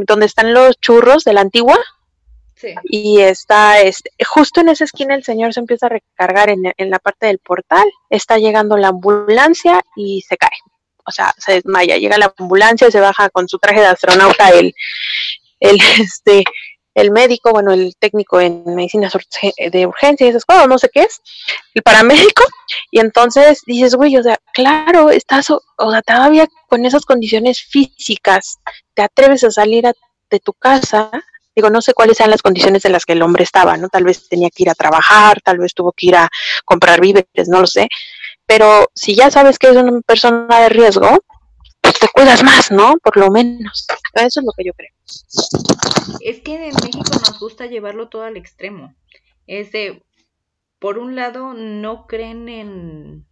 donde 0.08 0.26
están 0.26 0.54
los 0.54 0.80
churros 0.80 1.24
de 1.24 1.34
la 1.34 1.42
antigua. 1.42 1.78
Sí. 2.56 2.74
Y 2.86 3.20
está, 3.20 3.82
este, 3.82 4.12
justo 4.26 4.62
en 4.62 4.70
esa 4.70 4.84
esquina 4.84 5.14
el 5.14 5.24
señor 5.24 5.54
se 5.54 5.60
empieza 5.60 5.86
a 5.86 5.90
recargar 5.90 6.50
en, 6.50 6.74
en 6.76 6.90
la 6.90 6.98
parte 6.98 7.28
del 7.28 7.38
portal, 7.38 7.86
está 8.10 8.40
llegando 8.40 8.78
la 8.78 8.88
ambulancia 8.88 9.84
y 9.96 10.22
se 10.28 10.38
cae. 10.38 10.58
O 11.06 11.12
sea, 11.12 11.34
se 11.38 11.54
desmaya, 11.54 11.98
llega 11.98 12.18
la 12.18 12.34
ambulancia, 12.38 12.90
se 12.90 13.00
baja 13.00 13.30
con 13.30 13.48
su 13.48 13.60
traje 13.60 13.80
de 13.80 13.86
astronauta 13.86 14.50
el, 14.50 14.74
el, 15.60 15.80
este, 16.00 16.44
el 16.98 17.12
médico, 17.12 17.52
bueno, 17.52 17.72
el 17.74 17.96
técnico 17.96 18.42
en 18.42 18.64
medicina 18.66 19.08
de 19.72 19.86
urgencia 19.86 20.26
y 20.26 20.30
esas 20.30 20.46
cosas, 20.46 20.68
no 20.68 20.80
sé 20.80 20.90
qué 20.92 21.02
es, 21.02 21.22
el 21.76 21.84
paramédico, 21.84 22.44
y 22.92 23.00
entonces 23.00 23.62
dices, 23.68 23.94
güey, 23.94 24.18
o 24.18 24.24
sea, 24.24 24.40
claro, 24.52 25.12
estás, 25.12 25.52
o, 25.52 25.92
sea, 25.92 26.02
todavía 26.02 26.48
con 26.68 26.86
esas 26.86 27.06
condiciones 27.06 27.62
físicas, 27.62 28.58
te 28.96 29.04
atreves 29.04 29.44
a 29.44 29.52
salir 29.52 29.86
de 30.32 30.40
tu 30.40 30.54
casa, 30.54 31.12
digo, 31.56 31.70
no 31.70 31.84
sé 31.84 31.94
cuáles 31.94 32.18
sean 32.18 32.32
las 32.32 32.42
condiciones 32.42 32.84
en 32.84 32.94
las 32.94 33.06
que 33.06 33.14
el 33.14 33.22
hombre 33.22 33.44
estaba, 33.44 33.78
¿no? 33.78 33.90
Tal 33.90 34.04
vez 34.04 34.28
tenía 34.28 34.50
que 34.50 34.64
ir 34.64 34.70
a 34.72 34.76
trabajar, 34.76 35.40
tal 35.42 35.60
vez 35.60 35.76
tuvo 35.76 35.92
que 35.92 36.08
ir 36.08 36.16
a 36.16 36.28
comprar 36.66 37.00
víveres, 37.00 37.48
no 37.48 37.62
lo 37.62 37.68
sé, 37.68 37.90
pero 38.48 38.88
si 38.96 39.14
ya 39.14 39.30
sabes 39.30 39.60
que 39.60 39.70
es 39.70 39.76
una 39.76 40.02
persona 40.02 40.62
de 40.62 40.70
riesgo, 40.70 41.24
te 42.00 42.08
cuidas 42.14 42.44
más, 42.44 42.72
¿no? 42.72 42.96
Por 43.04 43.18
lo 43.18 43.32
menos. 43.32 43.88
Eso 44.14 44.40
es 44.40 44.46
lo 44.46 44.52
que 44.58 44.66
yo 44.66 44.74
creo. 44.74 44.92
Es 46.22 46.42
que 46.42 46.56
en 46.56 46.76
México 46.76 47.12
nos 47.12 47.40
gusta 47.40 47.66
llevarlo 47.66 48.10
todo 48.10 48.24
al 48.24 48.38
extremo. 48.38 48.96
Es 49.46 49.72
por 50.80 50.98
un 50.98 51.16
lado, 51.16 51.54
no 51.54 52.06
creen 52.08 52.50
en, 52.50 53.26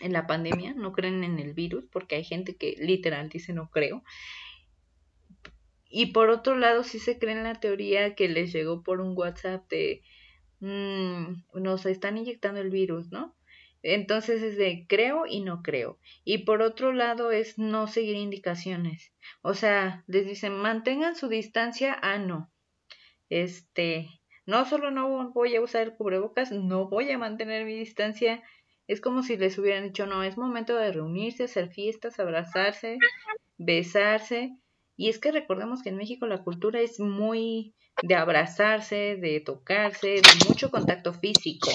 en 0.00 0.12
la 0.12 0.26
pandemia, 0.26 0.74
no 0.74 0.92
creen 0.92 1.24
en 1.24 1.38
el 1.38 1.54
virus, 1.54 1.84
porque 1.90 2.16
hay 2.16 2.24
gente 2.24 2.56
que 2.56 2.74
literal 2.78 3.28
dice 3.28 3.52
no 3.52 3.70
creo. 3.70 4.02
Y 5.88 6.06
por 6.06 6.30
otro 6.30 6.56
lado, 6.56 6.82
sí 6.82 6.98
se 6.98 7.18
cree 7.18 7.36
en 7.36 7.44
la 7.44 7.60
teoría 7.60 8.14
que 8.14 8.28
les 8.28 8.52
llegó 8.52 8.82
por 8.82 9.00
un 9.00 9.16
WhatsApp 9.16 9.68
de 9.68 10.02
mmm, 10.60 11.34
nos 11.54 11.86
están 11.86 12.16
inyectando 12.18 12.60
el 12.60 12.70
virus, 12.70 13.10
¿no? 13.12 13.34
Entonces 13.86 14.42
es 14.42 14.56
de 14.56 14.86
creo 14.88 15.26
y 15.26 15.42
no 15.42 15.62
creo. 15.62 15.98
Y 16.24 16.38
por 16.38 16.62
otro 16.62 16.94
lado 16.94 17.30
es 17.30 17.58
no 17.58 17.86
seguir 17.86 18.16
indicaciones. 18.16 19.12
O 19.42 19.52
sea, 19.52 20.04
les 20.06 20.26
dicen 20.26 20.54
mantengan 20.54 21.16
su 21.16 21.28
distancia, 21.28 21.98
ah, 22.00 22.16
no. 22.16 22.50
Este, 23.28 24.08
no 24.46 24.64
solo 24.64 24.90
no 24.90 25.30
voy 25.32 25.54
a 25.54 25.60
usar 25.60 25.82
el 25.82 25.94
cubrebocas, 25.96 26.50
no 26.50 26.88
voy 26.88 27.10
a 27.10 27.18
mantener 27.18 27.66
mi 27.66 27.78
distancia. 27.78 28.42
Es 28.88 29.02
como 29.02 29.22
si 29.22 29.36
les 29.36 29.58
hubieran 29.58 29.84
dicho, 29.84 30.06
no, 30.06 30.22
es 30.22 30.38
momento 30.38 30.74
de 30.76 30.90
reunirse, 30.90 31.44
hacer 31.44 31.68
fiestas, 31.68 32.18
abrazarse, 32.18 32.96
besarse. 33.58 34.56
Y 34.96 35.10
es 35.10 35.18
que 35.18 35.30
recordemos 35.30 35.82
que 35.82 35.90
en 35.90 35.98
México 35.98 36.26
la 36.26 36.42
cultura 36.42 36.80
es 36.80 37.00
muy 37.00 37.74
de 38.02 38.14
abrazarse, 38.14 39.16
de 39.16 39.40
tocarse, 39.40 40.08
de 40.08 40.48
mucho 40.48 40.70
contacto 40.70 41.12
físico. 41.12 41.70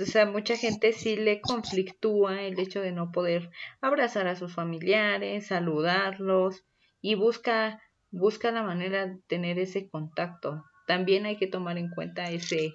Entonces 0.00 0.16
a 0.16 0.24
mucha 0.24 0.56
gente 0.56 0.94
sí 0.94 1.14
le 1.14 1.42
conflictúa 1.42 2.40
el 2.40 2.58
hecho 2.58 2.80
de 2.80 2.90
no 2.90 3.12
poder 3.12 3.50
abrazar 3.82 4.28
a 4.28 4.34
sus 4.34 4.54
familiares, 4.54 5.48
saludarlos 5.48 6.64
y 7.02 7.16
busca 7.16 7.82
busca 8.10 8.50
la 8.50 8.62
manera 8.62 9.06
de 9.06 9.18
tener 9.26 9.58
ese 9.58 9.90
contacto. 9.90 10.64
También 10.86 11.26
hay 11.26 11.36
que 11.36 11.48
tomar 11.48 11.76
en 11.76 11.90
cuenta 11.90 12.30
ese 12.30 12.72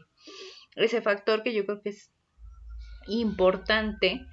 ese 0.75 1.01
factor 1.01 1.41
que 1.41 1.55
yo 1.55 1.65
creo 1.65 1.81
que 1.81 1.89
es 1.89 2.11
importante 3.07 4.23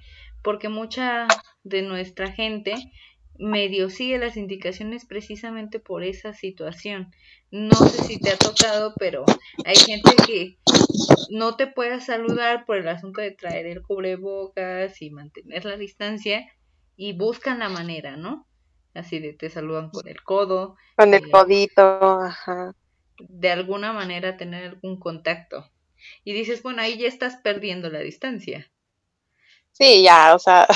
porque 0.43 0.69
mucha 0.69 1.27
de 1.63 1.81
nuestra 1.81 2.31
gente 2.31 2.75
medio 3.37 3.89
sigue 3.89 4.17
las 4.17 4.37
indicaciones 4.37 5.05
precisamente 5.05 5.79
por 5.79 6.03
esa 6.03 6.33
situación. 6.33 7.11
No 7.51 7.75
sé 7.75 8.03
si 8.03 8.19
te 8.19 8.31
ha 8.31 8.37
tocado, 8.37 8.93
pero 8.97 9.25
hay 9.65 9.75
gente 9.75 10.11
que 10.25 10.57
no 11.29 11.55
te 11.55 11.67
puede 11.67 12.01
saludar 12.01 12.65
por 12.65 12.77
el 12.77 12.87
asunto 12.87 13.21
de 13.21 13.31
traer 13.31 13.65
el 13.67 13.81
cubrebocas 13.81 15.01
y 15.01 15.09
mantener 15.09 15.65
la 15.65 15.77
distancia 15.77 16.45
y 16.95 17.13
buscan 17.13 17.59
la 17.59 17.69
manera, 17.69 18.17
¿no? 18.17 18.47
Así 18.93 19.19
de 19.19 19.33
te 19.33 19.49
saludan 19.49 19.89
con 19.89 20.07
el 20.07 20.21
codo. 20.21 20.75
Con 20.95 21.13
el 21.13 21.25
eh, 21.25 21.31
codito, 21.31 21.81
ajá. 22.21 22.75
De 23.17 23.51
alguna 23.51 23.93
manera 23.93 24.37
tener 24.37 24.65
algún 24.65 24.99
contacto. 24.99 25.69
Y 26.23 26.33
dices, 26.33 26.61
bueno, 26.61 26.81
ahí 26.81 26.97
ya 26.97 27.07
estás 27.07 27.37
perdiendo 27.37 27.89
la 27.89 27.99
distancia. 27.99 28.69
Sí, 29.73 30.03
ya, 30.03 30.35
o 30.35 30.39
sea, 30.39 30.67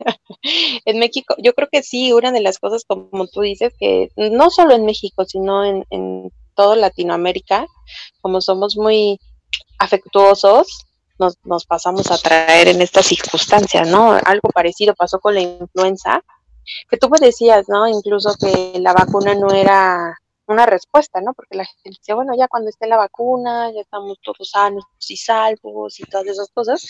en 0.84 0.98
México, 0.98 1.34
yo 1.38 1.54
creo 1.54 1.68
que 1.70 1.82
sí, 1.82 2.12
una 2.12 2.30
de 2.32 2.40
las 2.40 2.58
cosas, 2.58 2.84
como 2.86 3.26
tú 3.26 3.40
dices, 3.40 3.72
que 3.78 4.10
no 4.16 4.50
solo 4.50 4.74
en 4.74 4.84
México, 4.84 5.24
sino 5.24 5.64
en, 5.64 6.30
toda 6.54 6.74
Latinoamérica, 6.74 7.66
como 8.22 8.40
somos 8.40 8.78
muy 8.78 9.20
afectuosos, 9.78 10.86
nos, 11.18 11.36
nos 11.44 11.66
pasamos 11.66 12.10
a 12.10 12.16
traer 12.16 12.68
en 12.68 12.80
estas 12.80 13.06
circunstancias, 13.06 13.86
¿no? 13.86 14.12
Algo 14.12 14.48
parecido 14.54 14.94
pasó 14.94 15.18
con 15.20 15.34
la 15.34 15.42
influenza, 15.42 16.22
que 16.88 16.96
tú 16.96 17.10
me 17.10 17.18
decías, 17.18 17.68
¿no? 17.68 17.86
Incluso 17.86 18.34
que 18.40 18.78
la 18.80 18.94
vacuna 18.94 19.34
no 19.34 19.52
era 19.52 20.16
una 20.46 20.66
respuesta, 20.66 21.20
¿no? 21.20 21.34
Porque 21.34 21.56
la 21.56 21.64
gente 21.64 21.90
decía, 21.90 22.14
bueno, 22.14 22.32
ya 22.36 22.48
cuando 22.48 22.70
esté 22.70 22.86
la 22.86 22.96
vacuna, 22.96 23.72
ya 23.72 23.80
estamos 23.80 24.18
todos 24.22 24.50
sanos 24.50 24.84
y 25.08 25.16
salvos 25.16 25.98
y 26.00 26.04
todas 26.04 26.26
esas 26.26 26.48
cosas. 26.50 26.86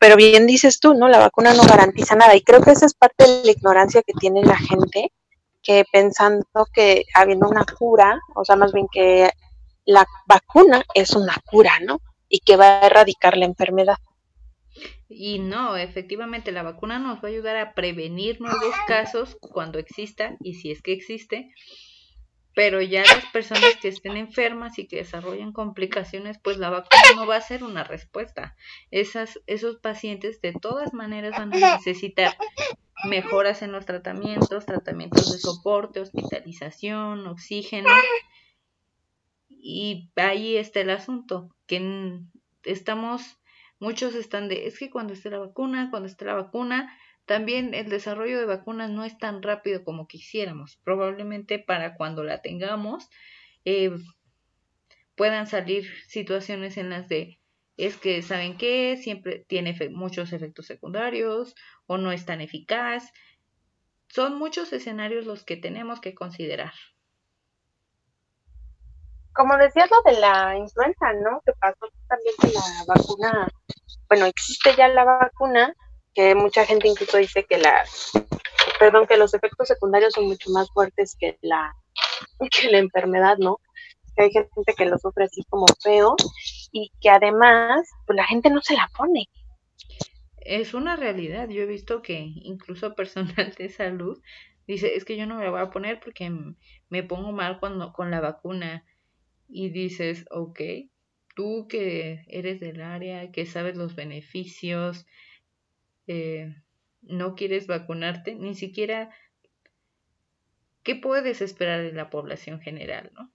Pero 0.00 0.16
bien 0.16 0.46
dices 0.46 0.80
tú, 0.80 0.94
¿no? 0.94 1.08
La 1.08 1.18
vacuna 1.18 1.52
no 1.52 1.62
garantiza 1.62 2.16
nada. 2.16 2.34
Y 2.34 2.40
creo 2.40 2.62
que 2.62 2.70
esa 2.70 2.86
es 2.86 2.94
parte 2.94 3.26
de 3.26 3.44
la 3.44 3.52
ignorancia 3.52 4.02
que 4.02 4.14
tiene 4.14 4.42
la 4.42 4.56
gente, 4.56 5.12
que 5.62 5.84
pensando 5.92 6.66
que 6.72 7.04
habiendo 7.14 7.46
una 7.46 7.66
cura, 7.66 8.18
o 8.34 8.42
sea, 8.44 8.56
más 8.56 8.72
bien 8.72 8.86
que 8.90 9.30
la 9.84 10.06
vacuna 10.26 10.82
es 10.94 11.10
una 11.10 11.36
cura, 11.44 11.74
¿no? 11.84 12.00
Y 12.30 12.40
que 12.40 12.56
va 12.56 12.80
a 12.80 12.86
erradicar 12.86 13.36
la 13.36 13.44
enfermedad. 13.44 13.98
Y 15.06 15.38
no, 15.38 15.76
efectivamente, 15.76 16.50
la 16.50 16.62
vacuna 16.62 16.98
nos 16.98 17.18
va 17.18 17.28
a 17.28 17.32
ayudar 17.32 17.56
a 17.58 17.74
prevenir 17.74 18.40
nuevos 18.40 18.74
casos 18.86 19.36
cuando 19.40 19.78
exista 19.78 20.36
y 20.40 20.54
si 20.54 20.70
es 20.70 20.80
que 20.80 20.92
existe 20.94 21.52
pero 22.54 22.80
ya 22.82 23.02
las 23.02 23.24
personas 23.26 23.76
que 23.80 23.88
estén 23.88 24.16
enfermas 24.16 24.78
y 24.78 24.86
que 24.86 24.96
desarrollen 24.96 25.52
complicaciones, 25.52 26.38
pues 26.38 26.58
la 26.58 26.70
vacuna 26.70 27.02
no 27.16 27.26
va 27.26 27.36
a 27.36 27.40
ser 27.40 27.62
una 27.62 27.84
respuesta. 27.84 28.56
Esas, 28.90 29.40
esos 29.46 29.76
pacientes 29.76 30.40
de 30.40 30.52
todas 30.52 30.92
maneras 30.92 31.32
van 31.38 31.54
a 31.54 31.76
necesitar 31.76 32.36
mejoras 33.04 33.62
en 33.62 33.72
los 33.72 33.86
tratamientos, 33.86 34.66
tratamientos 34.66 35.32
de 35.32 35.38
soporte, 35.38 36.00
hospitalización, 36.00 37.26
oxígeno. 37.26 37.90
Y 39.48 40.10
ahí 40.16 40.56
está 40.56 40.80
el 40.80 40.90
asunto, 40.90 41.54
que 41.66 42.20
estamos, 42.64 43.38
muchos 43.78 44.14
están 44.14 44.48
de, 44.48 44.66
es 44.66 44.78
que 44.78 44.90
cuando 44.90 45.12
esté 45.12 45.30
la 45.30 45.38
vacuna, 45.38 45.88
cuando 45.90 46.08
esté 46.08 46.24
la 46.24 46.34
vacuna, 46.34 46.96
también 47.26 47.74
el 47.74 47.88
desarrollo 47.88 48.38
de 48.38 48.46
vacunas 48.46 48.90
no 48.90 49.04
es 49.04 49.16
tan 49.18 49.42
rápido 49.42 49.84
como 49.84 50.08
quisiéramos. 50.08 50.78
Probablemente 50.84 51.58
para 51.58 51.94
cuando 51.94 52.24
la 52.24 52.42
tengamos 52.42 53.08
eh, 53.64 53.90
puedan 55.14 55.46
salir 55.46 55.86
situaciones 56.08 56.76
en 56.76 56.90
las 56.90 57.08
de 57.08 57.38
es 57.76 57.96
que 57.96 58.20
saben 58.20 58.58
que 58.58 58.98
siempre 58.98 59.44
tiene 59.48 59.74
muchos 59.90 60.34
efectos 60.34 60.66
secundarios 60.66 61.54
o 61.86 61.96
no 61.96 62.12
es 62.12 62.26
tan 62.26 62.42
eficaz. 62.42 63.10
Son 64.08 64.38
muchos 64.38 64.72
escenarios 64.72 65.24
los 65.24 65.44
que 65.44 65.56
tenemos 65.56 66.00
que 66.00 66.14
considerar. 66.14 66.72
Como 69.32 69.56
decías 69.56 69.88
lo 69.90 70.10
de 70.10 70.20
la 70.20 70.58
influenza, 70.58 71.12
¿no? 71.14 71.40
Que 71.46 71.52
pasó 71.52 71.88
también 72.08 72.34
que 72.40 72.48
la 72.48 72.84
vacuna, 72.86 73.48
bueno, 74.08 74.26
existe 74.26 74.74
ya 74.76 74.88
la 74.88 75.04
vacuna, 75.04 75.74
que 76.14 76.34
mucha 76.34 76.64
gente 76.64 76.88
incluso 76.88 77.18
dice 77.18 77.44
que 77.44 77.58
la, 77.58 77.84
perdón, 78.78 79.06
que 79.06 79.16
los 79.16 79.34
efectos 79.34 79.68
secundarios 79.68 80.14
son 80.14 80.26
mucho 80.26 80.50
más 80.50 80.70
fuertes 80.72 81.16
que 81.18 81.38
la, 81.42 81.74
que 82.50 82.70
la 82.70 82.78
enfermedad, 82.78 83.36
¿no? 83.38 83.58
Que 84.16 84.24
hay 84.24 84.30
gente 84.32 84.74
que 84.76 84.86
lo 84.86 84.98
sufre 84.98 85.24
así 85.24 85.42
como 85.48 85.66
feo 85.82 86.16
y 86.72 86.90
que 87.00 87.10
además, 87.10 87.88
pues 88.06 88.16
la 88.16 88.26
gente 88.26 88.50
no 88.50 88.60
se 88.60 88.74
la 88.74 88.90
pone. 88.96 89.28
Es 90.38 90.74
una 90.74 90.96
realidad. 90.96 91.48
Yo 91.48 91.62
he 91.62 91.66
visto 91.66 92.02
que 92.02 92.18
incluso 92.18 92.94
personal 92.96 93.54
de 93.56 93.68
salud 93.68 94.20
dice, 94.66 94.96
es 94.96 95.04
que 95.04 95.16
yo 95.16 95.26
no 95.26 95.36
me 95.36 95.48
voy 95.48 95.60
a 95.60 95.70
poner 95.70 96.00
porque 96.00 96.30
me 96.88 97.02
pongo 97.02 97.32
mal 97.32 97.60
cuando 97.60 97.92
con 97.92 98.10
la 98.10 98.20
vacuna. 98.20 98.84
Y 99.52 99.70
dices, 99.70 100.26
ok, 100.30 100.60
tú 101.34 101.66
que 101.68 102.24
eres 102.28 102.60
del 102.60 102.80
área, 102.80 103.32
que 103.32 103.46
sabes 103.46 103.76
los 103.76 103.96
beneficios, 103.96 105.06
eh, 106.12 106.56
no 107.02 107.36
quieres 107.36 107.68
vacunarte, 107.68 108.34
ni 108.34 108.56
siquiera 108.56 109.10
qué 110.82 110.96
puedes 110.96 111.40
esperar 111.40 111.82
de 111.82 111.92
la 111.92 112.10
población 112.10 112.60
general, 112.60 113.12
¿no? 113.14 113.30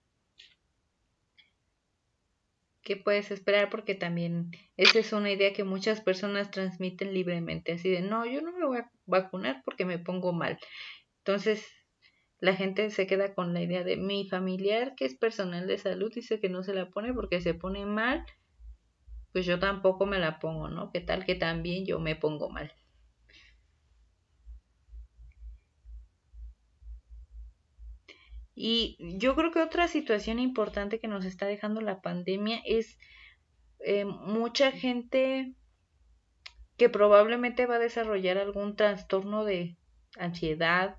¿Qué 2.82 2.98
puedes 2.98 3.32
esperar? 3.32 3.70
Porque 3.70 3.96
también 3.96 4.52
esa 4.76 5.00
es 5.00 5.14
una 5.14 5.32
idea 5.32 5.54
que 5.54 5.64
muchas 5.64 6.02
personas 6.02 6.52
transmiten 6.52 7.14
libremente, 7.14 7.72
así 7.72 7.90
de, 7.90 8.02
no, 8.02 8.26
yo 8.26 8.42
no 8.42 8.52
me 8.52 8.66
voy 8.66 8.80
a 8.80 8.92
vacunar 9.06 9.62
porque 9.64 9.86
me 9.86 9.98
pongo 9.98 10.34
mal. 10.34 10.60
Entonces, 11.20 11.66
la 12.42 12.56
gente 12.56 12.90
se 12.90 13.08
queda 13.08 13.34
con 13.34 13.54
la 13.54 13.62
idea 13.62 13.86
de 13.86 13.96
mi 13.96 14.28
familiar, 14.28 14.96
que 14.96 15.06
es 15.06 15.16
personal 15.16 15.66
de 15.66 15.78
salud, 15.78 16.12
dice 16.14 16.42
que 16.42 16.50
no 16.50 16.62
se 16.62 16.74
la 16.74 16.90
pone 16.90 17.14
porque 17.14 17.40
se 17.40 17.54
pone 17.54 17.86
mal 17.86 18.26
pues 19.36 19.46
yo 19.46 19.60
tampoco 19.60 20.06
me 20.06 20.18
la 20.18 20.40
pongo, 20.40 20.70
¿no? 20.70 20.92
¿Qué 20.92 21.02
tal 21.02 21.26
que 21.26 21.36
también 21.36 21.86
yo 21.86 22.00
me 22.00 22.16
pongo 22.16 22.50
mal? 22.50 22.74
Y 28.56 28.96
yo 29.20 29.36
creo 29.36 29.52
que 29.52 29.62
otra 29.62 29.90
situación 29.90 30.40
importante 30.40 31.02
que 31.02 31.10
nos 31.10 31.26
está 31.26 31.48
dejando 31.48 31.82
la 31.82 32.02
pandemia 32.02 32.62
es 32.64 32.98
eh, 33.80 34.06
mucha 34.06 34.72
gente 34.72 35.54
que 36.78 36.88
probablemente 36.88 37.66
va 37.66 37.76
a 37.76 37.80
desarrollar 37.80 38.38
algún 38.38 38.78
trastorno 38.78 39.44
de 39.44 39.76
ansiedad, 40.18 40.96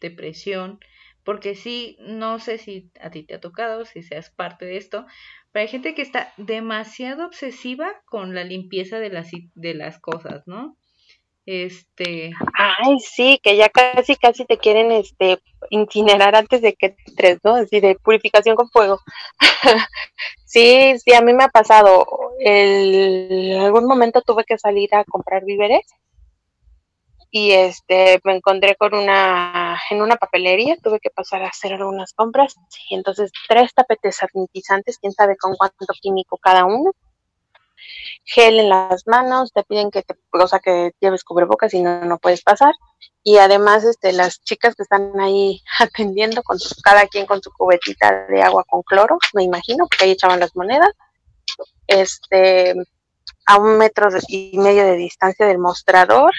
depresión, 0.00 0.80
porque 1.24 1.54
sí, 1.54 1.96
no 2.00 2.38
sé 2.38 2.58
si 2.58 2.90
a 3.00 3.10
ti 3.10 3.24
te 3.24 3.34
ha 3.34 3.40
tocado, 3.40 3.84
si 3.84 4.02
seas 4.02 4.30
parte 4.30 4.66
de 4.66 4.76
esto, 4.76 5.06
pero 5.52 5.62
hay 5.62 5.68
gente 5.68 5.94
que 5.94 6.02
está 6.02 6.32
demasiado 6.36 7.26
obsesiva 7.26 7.92
con 8.06 8.34
la 8.34 8.44
limpieza 8.44 8.98
de 8.98 9.10
las, 9.10 9.30
de 9.54 9.74
las 9.74 9.98
cosas, 9.98 10.42
¿no? 10.46 10.76
Este. 11.46 12.32
Ay, 12.54 12.98
sí, 13.00 13.38
que 13.42 13.56
ya 13.56 13.68
casi, 13.68 14.16
casi 14.16 14.46
te 14.46 14.56
quieren 14.56 14.90
este 14.92 15.38
incinerar 15.68 16.34
antes 16.36 16.62
de 16.62 16.72
que 16.74 16.96
entres, 17.06 17.38
¿no? 17.44 17.54
Así 17.56 17.80
de 17.80 17.96
purificación 17.96 18.56
con 18.56 18.70
fuego. 18.70 19.00
sí, 20.46 20.94
sí, 20.98 21.12
a 21.12 21.20
mí 21.20 21.34
me 21.34 21.44
ha 21.44 21.48
pasado. 21.48 22.06
En 22.38 23.60
algún 23.60 23.86
momento 23.86 24.22
tuve 24.22 24.44
que 24.44 24.58
salir 24.58 24.94
a 24.94 25.04
comprar 25.04 25.44
víveres 25.44 25.86
y 27.30 27.50
este 27.50 28.20
me 28.24 28.36
encontré 28.36 28.76
con 28.76 28.94
una 28.94 29.63
en 29.90 30.02
una 30.02 30.16
papelería, 30.16 30.76
tuve 30.82 31.00
que 31.00 31.10
pasar 31.10 31.42
a 31.42 31.48
hacer 31.48 31.74
algunas 31.74 32.12
compras 32.12 32.54
y 32.90 32.94
entonces 32.94 33.30
tres 33.48 33.72
tapetes 33.74 34.16
sanitizantes, 34.16 34.98
quién 34.98 35.12
sabe 35.12 35.36
con 35.36 35.54
cuánto 35.56 35.86
químico 36.00 36.38
cada 36.38 36.64
uno. 36.64 36.92
Gel 38.24 38.58
en 38.60 38.70
las 38.70 39.06
manos, 39.06 39.52
te 39.52 39.62
piden 39.64 39.90
que 39.90 40.02
te, 40.02 40.14
o 40.32 40.46
sea, 40.46 40.58
que 40.58 40.92
lleves 41.00 41.24
cubrebocas 41.24 41.74
y 41.74 41.82
no, 41.82 42.00
no 42.04 42.18
puedes 42.18 42.42
pasar. 42.42 42.74
Y 43.22 43.38
además, 43.38 43.84
este, 43.84 44.12
las 44.12 44.42
chicas 44.42 44.74
que 44.74 44.82
están 44.82 45.18
ahí 45.20 45.62
atendiendo 45.80 46.42
con 46.42 46.58
cada 46.82 47.06
quien 47.06 47.26
con 47.26 47.42
su 47.42 47.50
cubetita 47.52 48.26
de 48.26 48.42
agua 48.42 48.64
con 48.64 48.82
cloro, 48.82 49.18
me 49.34 49.42
imagino, 49.42 49.86
porque 49.86 50.04
ahí 50.04 50.10
echaban 50.12 50.40
las 50.40 50.54
monedas. 50.56 50.90
Este, 51.86 52.74
a 53.46 53.58
un 53.58 53.78
metro 53.78 54.08
y 54.28 54.58
medio 54.58 54.84
de 54.84 54.96
distancia 54.96 55.46
del 55.46 55.58
mostrador, 55.58 56.32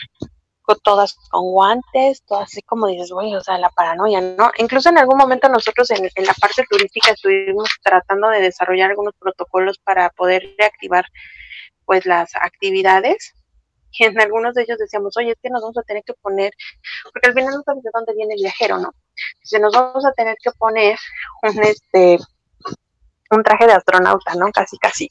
todas 0.82 1.16
con 1.30 1.52
guantes, 1.52 2.24
todo 2.26 2.40
así 2.40 2.62
como 2.64 2.88
dices, 2.88 3.12
güey, 3.12 3.36
o 3.36 3.42
sea, 3.42 3.60
la 3.60 3.70
paranoia, 3.70 4.22
¿no? 4.22 4.52
Incluso 4.58 4.90
en 4.90 4.98
algún 4.98 5.18
momento 5.18 5.48
nosotros 5.50 5.92
en, 5.92 6.10
en, 6.16 6.26
la 6.26 6.34
parte 6.34 6.66
turística 6.68 7.12
estuvimos 7.12 7.70
tratando 7.84 8.30
de 8.30 8.42
desarrollar 8.42 8.90
algunos 8.90 9.14
protocolos 9.20 9.78
para 9.78 10.10
poder 10.10 10.56
reactivar 10.58 11.06
pues 11.86 12.08
las 12.08 12.36
actividades 12.36 13.36
y 13.98 14.06
en 14.06 14.20
algunos 14.20 14.54
de 14.54 14.64
ellos 14.64 14.78
decíamos, 14.78 15.16
oye, 15.18 15.32
es 15.32 15.38
que 15.42 15.50
nos 15.50 15.62
vamos 15.62 15.78
a 15.78 15.84
tener 15.84 16.04
que 16.04 16.14
poner, 16.16 16.52
porque 17.14 17.30
al 17.30 17.34
final 17.34 17.54
no 17.54 17.64
sabes 17.64 17.84
de 17.84 17.90
dónde 17.94 18.14
viene 18.14 18.34
el 18.34 18.42
viajero, 18.42 18.78
¿no? 18.78 18.94
Entonces 19.36 19.62
nos 19.62 19.74
vamos 19.74 20.06
a 20.06 20.12
tener 20.14 20.36
que 20.42 20.52
poner 20.52 20.98
un, 21.44 21.64
este, 21.64 22.20
un 23.32 23.44
traje 23.44 23.66
de 23.66 23.74
astronauta, 23.74 24.36
¿no? 24.36 24.52
Casi, 24.52 24.78
casi. 24.78 25.10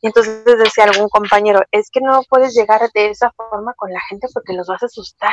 Y 0.00 0.06
entonces 0.06 0.44
decía 0.44 0.84
algún 0.84 1.08
compañero, 1.08 1.60
es 1.72 1.90
que 1.90 2.00
no 2.00 2.22
puedes 2.28 2.54
llegar 2.54 2.88
de 2.92 3.10
esa 3.10 3.32
forma 3.32 3.74
con 3.74 3.92
la 3.92 4.00
gente 4.08 4.28
porque 4.32 4.52
los 4.52 4.66
vas 4.66 4.82
a 4.82 4.86
asustar. 4.86 5.32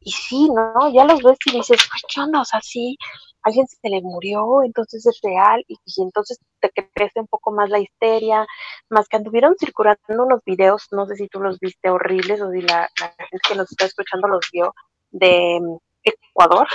Y 0.00 0.12
sí, 0.12 0.50
¿no? 0.50 0.92
Ya 0.92 1.04
los 1.04 1.22
ves 1.22 1.38
y 1.46 1.52
dices, 1.52 1.78
¿qué 2.12 2.20
onda? 2.20 2.42
O 2.42 2.44
sea, 2.44 2.60
sí, 2.60 2.98
alguien 3.44 3.66
se 3.66 3.88
le 3.88 4.00
murió, 4.02 4.62
entonces 4.64 5.06
es 5.06 5.20
real, 5.22 5.64
y, 5.68 5.76
entonces 5.98 6.38
te 6.60 6.70
crece 6.70 7.20
un 7.20 7.26
poco 7.26 7.52
más 7.52 7.68
la 7.70 7.78
histeria, 7.78 8.46
más 8.88 9.06
que 9.06 9.18
anduvieron 9.18 9.54
circulando 9.58 10.00
unos 10.08 10.40
videos, 10.44 10.88
no 10.92 11.06
sé 11.06 11.16
si 11.16 11.28
tú 11.28 11.40
los 11.40 11.58
viste 11.60 11.90
horribles 11.90 12.40
o 12.40 12.50
si 12.50 12.62
la, 12.62 12.90
gente 12.96 13.38
que 13.48 13.54
nos 13.54 13.70
está 13.70 13.84
escuchando 13.84 14.28
los 14.28 14.48
vio, 14.50 14.74
de 15.10 15.60
mm, 15.60 15.76
Ecuador, 16.02 16.66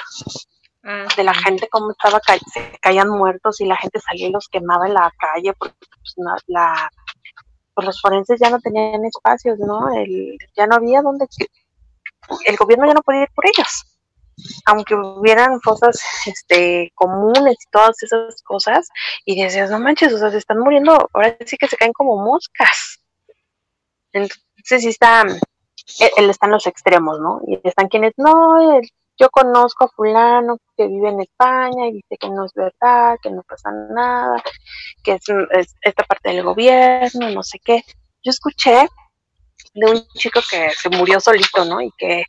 ah, 0.83 1.07
de 1.15 1.23
la 1.23 1.33
gente 1.33 1.67
como 1.69 1.91
estaba, 1.91 2.19
se 2.51 2.79
caían 2.81 3.09
muertos 3.09 3.61
y 3.61 3.65
la 3.65 3.77
gente 3.77 3.99
salía 3.99 4.27
y 4.27 4.31
los 4.31 4.47
quemaba 4.47 4.87
en 4.87 4.93
la 4.93 5.11
calle 5.17 5.53
porque 5.53 5.75
pues, 5.79 6.15
la, 6.47 6.89
pues 7.73 7.87
los 7.87 8.01
forenses 8.01 8.39
ya 8.39 8.49
no 8.49 8.59
tenían 8.59 9.03
espacios, 9.05 9.57
¿no? 9.59 9.93
El, 9.93 10.37
ya 10.55 10.67
no 10.67 10.75
había 10.75 11.01
donde, 11.01 11.27
el 12.45 12.55
gobierno 12.57 12.87
ya 12.87 12.93
no 12.93 13.01
podía 13.01 13.23
ir 13.23 13.29
por 13.33 13.45
ellos 13.47 13.85
aunque 14.65 14.95
hubieran 14.95 15.59
cosas 15.59 16.01
este, 16.25 16.91
comunes 16.95 17.55
y 17.59 17.69
todas 17.71 18.01
esas 18.03 18.41
cosas, 18.43 18.89
y 19.25 19.41
decías, 19.41 19.69
no 19.69 19.79
manches, 19.79 20.13
o 20.13 20.17
sea, 20.17 20.31
se 20.31 20.37
están 20.37 20.59
muriendo, 20.59 21.09
ahora 21.13 21.35
sí 21.45 21.57
que 21.57 21.67
se 21.67 21.77
caen 21.77 21.93
como 21.93 22.23
moscas. 22.23 22.99
Entonces 24.13 24.81
sí 24.81 24.89
está, 24.89 25.23
e, 25.99 26.11
él, 26.17 26.29
está 26.29 26.47
en 26.47 26.53
los 26.53 26.67
extremos, 26.67 27.19
¿no? 27.19 27.41
Y 27.47 27.59
están 27.63 27.87
quienes, 27.87 28.13
no, 28.17 28.79
yo 29.19 29.29
conozco 29.29 29.86
a 29.86 29.89
fulano 29.89 30.58
que 30.77 30.88
vive 30.88 31.10
en 31.10 31.19
España 31.19 31.88
y 31.88 31.93
dice 31.93 32.17
que 32.17 32.29
no 32.29 32.45
es 32.45 32.53
verdad, 32.53 33.17
que 33.21 33.29
no 33.29 33.43
pasa 33.43 33.69
nada, 33.71 34.41
que 35.03 35.13
es, 35.13 35.23
es 35.51 35.75
esta 35.82 36.03
parte 36.03 36.29
del 36.29 36.43
gobierno, 36.43 37.29
no 37.29 37.43
sé 37.43 37.60
qué. 37.60 37.84
Yo 38.23 38.29
escuché 38.29 38.88
de 39.73 39.91
un 39.91 40.08
chico 40.15 40.39
que 40.49 40.71
se 40.71 40.89
murió 40.89 41.19
solito, 41.19 41.65
¿no? 41.65 41.82
Y 41.82 41.91
que 41.97 42.25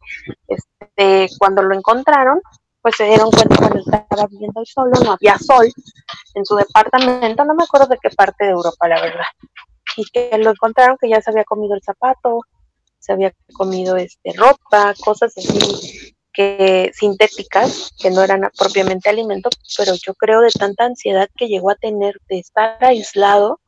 este, 0.49 1.29
cuando 1.39 1.63
lo 1.63 1.77
encontraron, 1.77 2.41
pues 2.83 2.97
se 2.97 3.05
dieron 3.05 3.31
cuenta 3.31 3.57
cuando 3.57 3.79
estaba 3.79 4.27
viviendo 4.29 4.63
solo, 4.65 4.93
no 5.05 5.13
había 5.13 5.39
sol 5.39 5.71
en 6.35 6.45
su 6.45 6.57
departamento, 6.57 7.45
no 7.45 7.55
me 7.55 7.65
acuerdo 7.65 7.87
de 7.87 7.99
qué 8.03 8.11
parte 8.11 8.47
de 8.47 8.51
Europa, 8.51 8.89
la 8.89 9.01
verdad. 9.01 9.27
Y 9.97 10.05
que 10.07 10.37
lo 10.39 10.51
encontraron 10.51 10.97
que 11.01 11.09
ya 11.09 11.21
se 11.21 11.31
había 11.31 11.45
comido 11.45 11.77
el 11.77 11.83
zapato, 11.83 12.41
se 12.99 13.13
había 13.13 13.33
comido 13.53 13.97
este 13.97 14.33
ropa, 14.37 14.95
cosas 15.05 15.33
así 15.37 16.17
sintéticas, 16.95 17.93
que 18.01 18.11
no 18.11 18.23
eran 18.23 18.51
propiamente 18.57 19.09
alimento, 19.09 19.51
pero 19.77 19.93
yo 19.95 20.15
creo 20.15 20.41
de 20.41 20.51
tanta 20.51 20.85
ansiedad 20.85 21.29
que 21.37 21.49
llegó 21.49 21.71
a 21.71 21.77
tener 21.77 22.21
de 22.29 22.39
estar 22.39 22.83
aislado 22.85 23.61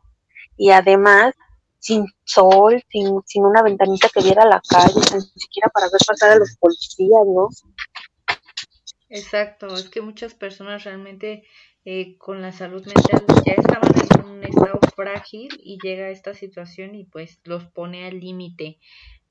y 0.57 0.71
además 0.71 1.35
sin 1.79 2.07
sol, 2.25 2.83
sin, 2.91 3.21
sin 3.27 3.45
una 3.45 3.63
ventanita 3.63 4.09
que 4.09 4.23
viera 4.23 4.45
la 4.45 4.63
calle, 4.69 5.01
ni 5.15 5.21
siquiera 5.41 5.69
para 5.75 5.87
ver 5.87 6.01
pasar 6.07 6.31
a 6.31 6.37
los 6.37 6.57
policías, 6.59 7.27
¿no? 7.27 7.49
Exacto, 9.09 9.67
es 9.75 9.89
que 9.89 10.01
muchas 10.01 10.35
personas 10.35 10.85
realmente 10.85 11.45
eh, 11.85 12.17
con 12.19 12.41
la 12.41 12.53
salud 12.53 12.87
mental 12.87 13.25
ya 13.45 13.55
estaban 13.55 13.91
en 13.97 14.31
un 14.31 14.45
estado 14.45 14.79
frágil 14.95 15.49
y 15.61 15.79
llega 15.83 16.11
esta 16.11 16.35
situación 16.35 16.95
y 16.95 17.05
pues 17.05 17.41
los 17.43 17.67
pone 17.67 18.07
al 18.07 18.21
límite. 18.21 18.79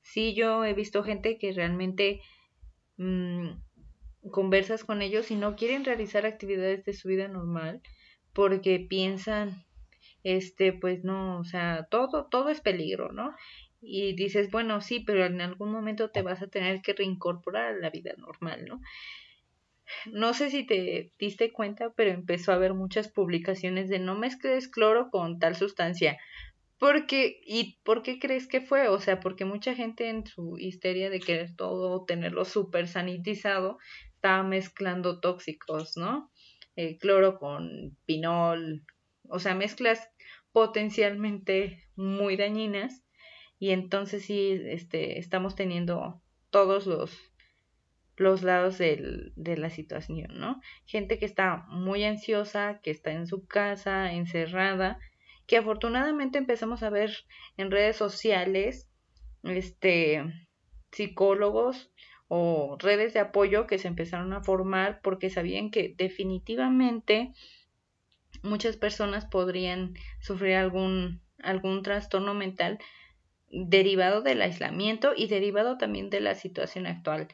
Sí, 0.02 0.34
yo 0.34 0.64
he 0.64 0.74
visto 0.74 1.02
gente 1.02 1.38
que 1.38 1.52
realmente 1.52 2.20
mmm, 2.96 3.48
conversas 4.30 4.84
con 4.84 5.02
ellos 5.02 5.30
y 5.30 5.36
no 5.36 5.56
quieren 5.56 5.84
realizar 5.84 6.26
actividades 6.26 6.84
de 6.84 6.92
su 6.94 7.08
vida 7.08 7.28
normal 7.28 7.82
porque 8.32 8.80
piensan 8.80 9.64
este, 10.24 10.72
pues 10.72 11.04
no, 11.04 11.38
o 11.38 11.44
sea, 11.44 11.86
todo, 11.90 12.26
todo 12.26 12.48
es 12.50 12.60
peligro, 12.60 13.12
¿no? 13.12 13.34
Y 13.80 14.14
dices, 14.14 14.50
bueno, 14.50 14.80
sí, 14.80 15.00
pero 15.00 15.24
en 15.26 15.40
algún 15.40 15.72
momento 15.72 16.10
te 16.10 16.22
vas 16.22 16.40
a 16.42 16.46
tener 16.46 16.82
que 16.82 16.92
reincorporar 16.92 17.74
a 17.74 17.78
la 17.78 17.90
vida 17.90 18.14
normal, 18.16 18.64
¿no? 18.66 18.80
No 20.06 20.32
sé 20.32 20.50
si 20.50 20.64
te 20.64 21.12
diste 21.18 21.52
cuenta, 21.52 21.90
pero 21.96 22.10
empezó 22.10 22.52
a 22.52 22.54
haber 22.54 22.74
muchas 22.74 23.08
publicaciones 23.08 23.88
de 23.88 23.98
no 23.98 24.16
mezcles 24.16 24.68
cloro 24.68 25.10
con 25.10 25.38
tal 25.38 25.56
sustancia. 25.56 26.18
Porque, 26.82 27.40
¿y 27.46 27.78
por 27.84 28.02
qué 28.02 28.18
crees 28.18 28.48
que 28.48 28.60
fue? 28.60 28.88
O 28.88 28.98
sea, 28.98 29.20
porque 29.20 29.44
mucha 29.44 29.72
gente 29.72 30.08
en 30.08 30.26
su 30.26 30.58
histeria 30.58 31.10
de 31.10 31.20
querer 31.20 31.54
todo, 31.54 32.04
tenerlo 32.04 32.44
súper 32.44 32.88
sanitizado, 32.88 33.78
estaba 34.16 34.42
mezclando 34.42 35.20
tóxicos, 35.20 35.96
¿no? 35.96 36.32
El 36.74 36.98
cloro 36.98 37.38
con 37.38 37.96
pinol, 38.04 38.84
o 39.28 39.38
sea, 39.38 39.54
mezclas 39.54 40.10
potencialmente 40.50 41.84
muy 41.94 42.36
dañinas 42.36 43.04
y 43.60 43.70
entonces 43.70 44.24
sí 44.24 44.60
este, 44.64 45.20
estamos 45.20 45.54
teniendo 45.54 46.20
todos 46.50 46.88
los, 46.88 47.16
los 48.16 48.42
lados 48.42 48.78
del, 48.78 49.32
de 49.36 49.56
la 49.56 49.70
situación, 49.70 50.32
¿no? 50.40 50.60
Gente 50.86 51.20
que 51.20 51.26
está 51.26 51.64
muy 51.68 52.02
ansiosa, 52.02 52.80
que 52.82 52.90
está 52.90 53.12
en 53.12 53.28
su 53.28 53.46
casa, 53.46 54.12
encerrada, 54.12 54.98
que 55.52 55.58
afortunadamente 55.58 56.38
empezamos 56.38 56.82
a 56.82 56.88
ver 56.88 57.26
en 57.58 57.70
redes 57.70 57.96
sociales, 57.96 58.88
este, 59.42 60.24
psicólogos 60.90 61.90
o 62.26 62.78
redes 62.78 63.12
de 63.12 63.20
apoyo 63.20 63.66
que 63.66 63.76
se 63.76 63.86
empezaron 63.86 64.32
a 64.32 64.42
formar 64.42 65.02
porque 65.02 65.28
sabían 65.28 65.70
que 65.70 65.94
definitivamente 65.94 67.34
muchas 68.42 68.78
personas 68.78 69.26
podrían 69.26 69.92
sufrir 70.22 70.54
algún, 70.54 71.20
algún 71.42 71.82
trastorno 71.82 72.32
mental 72.32 72.78
derivado 73.50 74.22
del 74.22 74.40
aislamiento 74.40 75.12
y 75.14 75.26
derivado 75.26 75.76
también 75.76 76.08
de 76.08 76.20
la 76.20 76.34
situación 76.34 76.86
actual. 76.86 77.28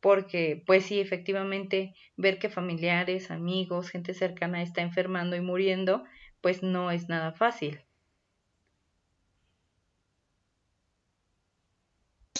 Porque, 0.00 0.62
pues 0.66 0.84
sí, 0.84 1.00
efectivamente, 1.00 1.94
ver 2.14 2.38
que 2.38 2.50
familiares, 2.50 3.30
amigos, 3.30 3.88
gente 3.88 4.12
cercana 4.12 4.60
está 4.60 4.82
enfermando 4.82 5.34
y 5.34 5.40
muriendo, 5.40 6.04
pues 6.40 6.62
no 6.62 6.90
es 6.90 7.08
nada 7.08 7.32
fácil. 7.32 7.80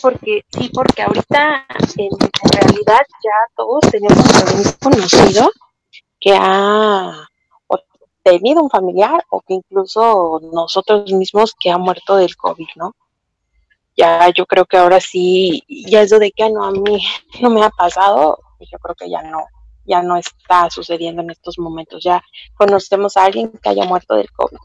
Porque, 0.01 0.45
sí, 0.51 0.71
porque 0.73 1.03
ahorita 1.03 1.67
en, 1.97 2.11
realidad 2.53 3.01
ya 3.23 3.55
todos 3.57 3.81
tenemos 3.91 4.77
conocido 4.81 5.51
que 6.21 6.37
ha 6.39 7.29
tenido 8.23 8.63
un 8.63 8.71
familiar 8.71 9.25
o 9.31 9.41
que 9.41 9.55
incluso 9.55 10.41
nosotros 10.53 11.11
mismos 11.13 11.55
que 11.59 11.71
ha 11.71 11.79
muerto 11.79 12.17
del 12.17 12.37
COVID, 12.37 12.69
¿no? 12.77 12.95
Ya 13.97 14.29
yo 14.31 14.47
creo 14.47 14.67
que 14.67 14.77
ahora 14.77 15.01
sí, 15.01 15.65
ya 15.69 16.03
eso 16.03 16.19
de 16.19 16.31
que 16.31 16.49
no, 16.51 16.65
a 16.65 16.71
mí 16.71 17.01
no 17.41 17.51
me 17.51 17.65
ha 17.65 17.71
pasado, 17.71 18.39
pues 18.59 18.71
yo 18.71 18.79
creo 18.79 18.95
que 18.95 19.11
ya 19.11 19.23
no, 19.23 19.45
ya 19.89 20.03
no 20.03 20.17
está 20.17 20.71
sucediendo 20.71 21.23
en 21.23 21.31
estos 21.31 21.59
momentos. 21.59 22.03
Ya 22.05 22.23
conocemos 22.55 23.17
a 23.17 23.25
alguien 23.25 23.51
que 23.51 23.69
haya 23.69 23.85
muerto 23.85 24.15
del 24.15 24.31
COVID. 24.33 24.59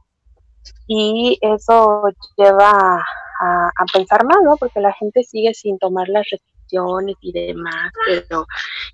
Y 0.87 1.37
eso 1.41 2.03
lleva 2.37 3.03
a, 3.39 3.71
pensar 3.91 4.25
más, 4.25 4.37
¿no? 4.43 4.57
Porque 4.57 4.79
la 4.79 4.93
gente 4.93 5.23
sigue 5.23 5.53
sin 5.53 5.77
tomar 5.79 6.07
las 6.09 6.25
restricciones 6.29 7.15
y 7.21 7.31
demás, 7.31 7.91
pero, 8.05 8.45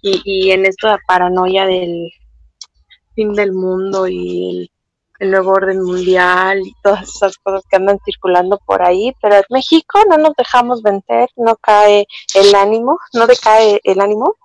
y, 0.01 0.21
y 0.23 0.51
en 0.51 0.65
esto 0.65 0.89
de 0.89 0.97
paranoia 1.07 1.65
del, 1.65 2.09
fin 3.19 3.33
del 3.33 3.51
mundo 3.51 4.07
y 4.07 4.71
el, 5.19 5.31
nuevo 5.31 5.51
orden 5.51 5.83
mundial 5.83 6.61
y 6.65 6.73
todas 6.81 7.03
esas 7.03 7.37
cosas 7.39 7.61
que 7.69 7.75
andan 7.75 7.99
circulando 8.05 8.57
por 8.65 8.81
ahí, 8.81 9.13
pero 9.21 9.35
en 9.35 9.43
México 9.49 9.99
no 10.09 10.17
nos 10.17 10.33
dejamos 10.37 10.81
vender, 10.81 11.27
no 11.35 11.57
cae 11.57 12.07
el 12.35 12.55
ánimo, 12.55 12.97
no 13.11 13.27
decae 13.27 13.81
el 13.83 13.99
ánimo. 13.99 14.35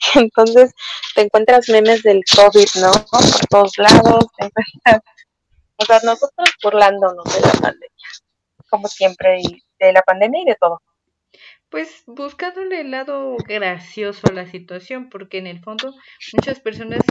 Entonces 0.14 0.72
te 1.14 1.22
encuentras 1.22 1.68
memes 1.68 2.02
del 2.02 2.22
COVID, 2.34 2.68
¿no? 2.80 2.92
Por 3.10 3.46
todos 3.48 3.78
lados, 3.78 4.26
o 5.76 5.84
sea, 5.84 6.00
nosotros 6.04 6.48
burlándonos 6.62 7.24
de 7.24 7.40
la 7.40 7.52
pandemia, 7.52 8.08
como 8.68 8.88
siempre, 8.88 9.40
y 9.40 9.62
de 9.78 9.92
la 9.92 10.02
pandemia 10.02 10.42
y 10.42 10.44
de 10.46 10.56
todo. 10.60 10.82
Pues 11.70 12.02
buscándole 12.06 12.80
el 12.80 12.90
lado 12.90 13.36
gracioso 13.46 14.26
a 14.28 14.32
la 14.32 14.46
situación, 14.46 15.10
porque 15.10 15.38
en 15.38 15.46
el 15.46 15.60
fondo 15.60 15.94
muchas 16.32 16.60
personas 16.60 17.02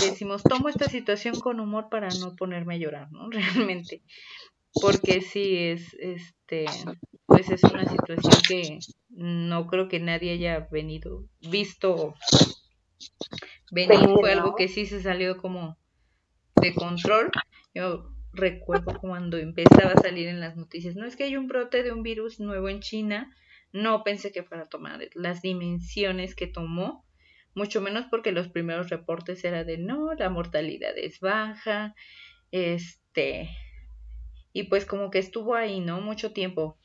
decimos, 0.00 0.42
tomo 0.42 0.68
esta 0.68 0.88
situación 0.88 1.40
con 1.40 1.60
humor 1.60 1.88
para 1.90 2.08
no 2.20 2.34
ponerme 2.36 2.74
a 2.74 2.78
llorar, 2.78 3.12
¿no? 3.12 3.28
Realmente. 3.30 4.02
Porque 4.80 5.20
sí 5.20 5.56
es, 5.58 5.94
este, 5.94 6.66
pues 7.26 7.50
es 7.50 7.62
una 7.64 7.86
situación 7.86 8.34
que 8.46 8.78
no 9.10 9.66
creo 9.66 9.88
que 9.88 10.00
nadie 10.00 10.32
haya 10.32 10.68
venido, 10.70 11.24
visto 11.40 12.14
venir, 13.70 14.08
fue 14.20 14.32
algo 14.32 14.54
que 14.54 14.68
sí 14.68 14.86
se 14.86 15.02
salió 15.02 15.36
como 15.38 15.78
de 16.60 16.74
control. 16.74 17.30
Yo 17.74 18.10
recuerdo 18.32 18.98
cuando 19.00 19.36
empezaba 19.38 19.92
a 19.92 20.00
salir 20.00 20.28
en 20.28 20.40
las 20.40 20.56
noticias, 20.56 20.96
no 20.96 21.06
es 21.06 21.16
que 21.16 21.24
hay 21.24 21.36
un 21.36 21.48
brote 21.48 21.82
de 21.82 21.92
un 21.92 22.02
virus 22.02 22.40
nuevo 22.40 22.68
en 22.68 22.80
China, 22.80 23.34
no 23.72 24.04
pensé 24.04 24.32
que 24.32 24.42
fuera 24.42 24.64
a 24.64 24.68
tomar 24.68 25.00
las 25.14 25.42
dimensiones 25.42 26.34
que 26.34 26.46
tomó, 26.46 27.04
mucho 27.54 27.80
menos 27.80 28.06
porque 28.10 28.32
los 28.32 28.48
primeros 28.48 28.90
reportes 28.90 29.44
eran 29.44 29.66
de 29.66 29.78
no, 29.78 30.12
la 30.14 30.28
mortalidad 30.28 30.96
es 30.96 31.20
baja, 31.20 31.94
este, 32.50 33.48
y 34.52 34.64
pues 34.64 34.86
como 34.86 35.10
que 35.10 35.18
estuvo 35.18 35.54
ahí, 35.54 35.80
¿no? 35.80 36.00
Mucho 36.00 36.32
tiempo, 36.32 36.78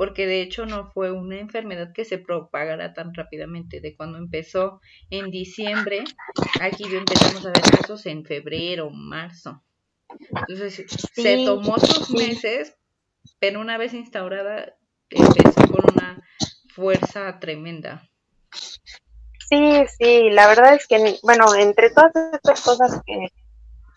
porque 0.00 0.26
de 0.26 0.40
hecho 0.40 0.64
no 0.64 0.90
fue 0.92 1.12
una 1.12 1.38
enfermedad 1.38 1.92
que 1.92 2.06
se 2.06 2.16
propagara 2.16 2.94
tan 2.94 3.12
rápidamente. 3.12 3.82
De 3.82 3.94
cuando 3.94 4.16
empezó 4.16 4.80
en 5.10 5.30
diciembre, 5.30 6.04
aquí 6.62 6.84
ya 6.90 6.96
empezamos 6.96 7.44
a 7.44 7.50
ver 7.50 7.60
casos 7.60 8.06
en 8.06 8.24
febrero, 8.24 8.88
marzo. 8.88 9.62
Entonces 10.48 10.86
se 11.12 11.44
tomó 11.44 11.78
sus 11.78 12.12
meses, 12.12 12.78
pero 13.40 13.60
una 13.60 13.76
vez 13.76 13.92
instaurada 13.92 14.74
empezó 15.10 15.70
con 15.70 15.92
una 15.92 16.24
fuerza 16.74 17.38
tremenda. 17.38 18.08
Sí, 19.50 19.82
sí, 19.98 20.30
la 20.30 20.46
verdad 20.46 20.76
es 20.76 20.86
que, 20.86 21.18
bueno, 21.22 21.54
entre 21.54 21.90
todas 21.90 22.12
estas 22.32 22.62
cosas 22.62 23.02
que 23.04 23.26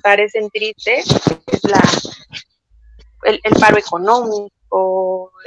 parecen 0.02 0.50
tristes, 0.50 1.06
es 1.48 1.64
la, 1.64 1.82
el, 3.24 3.40
el 3.42 3.54
paro 3.54 3.78
económico, 3.78 4.54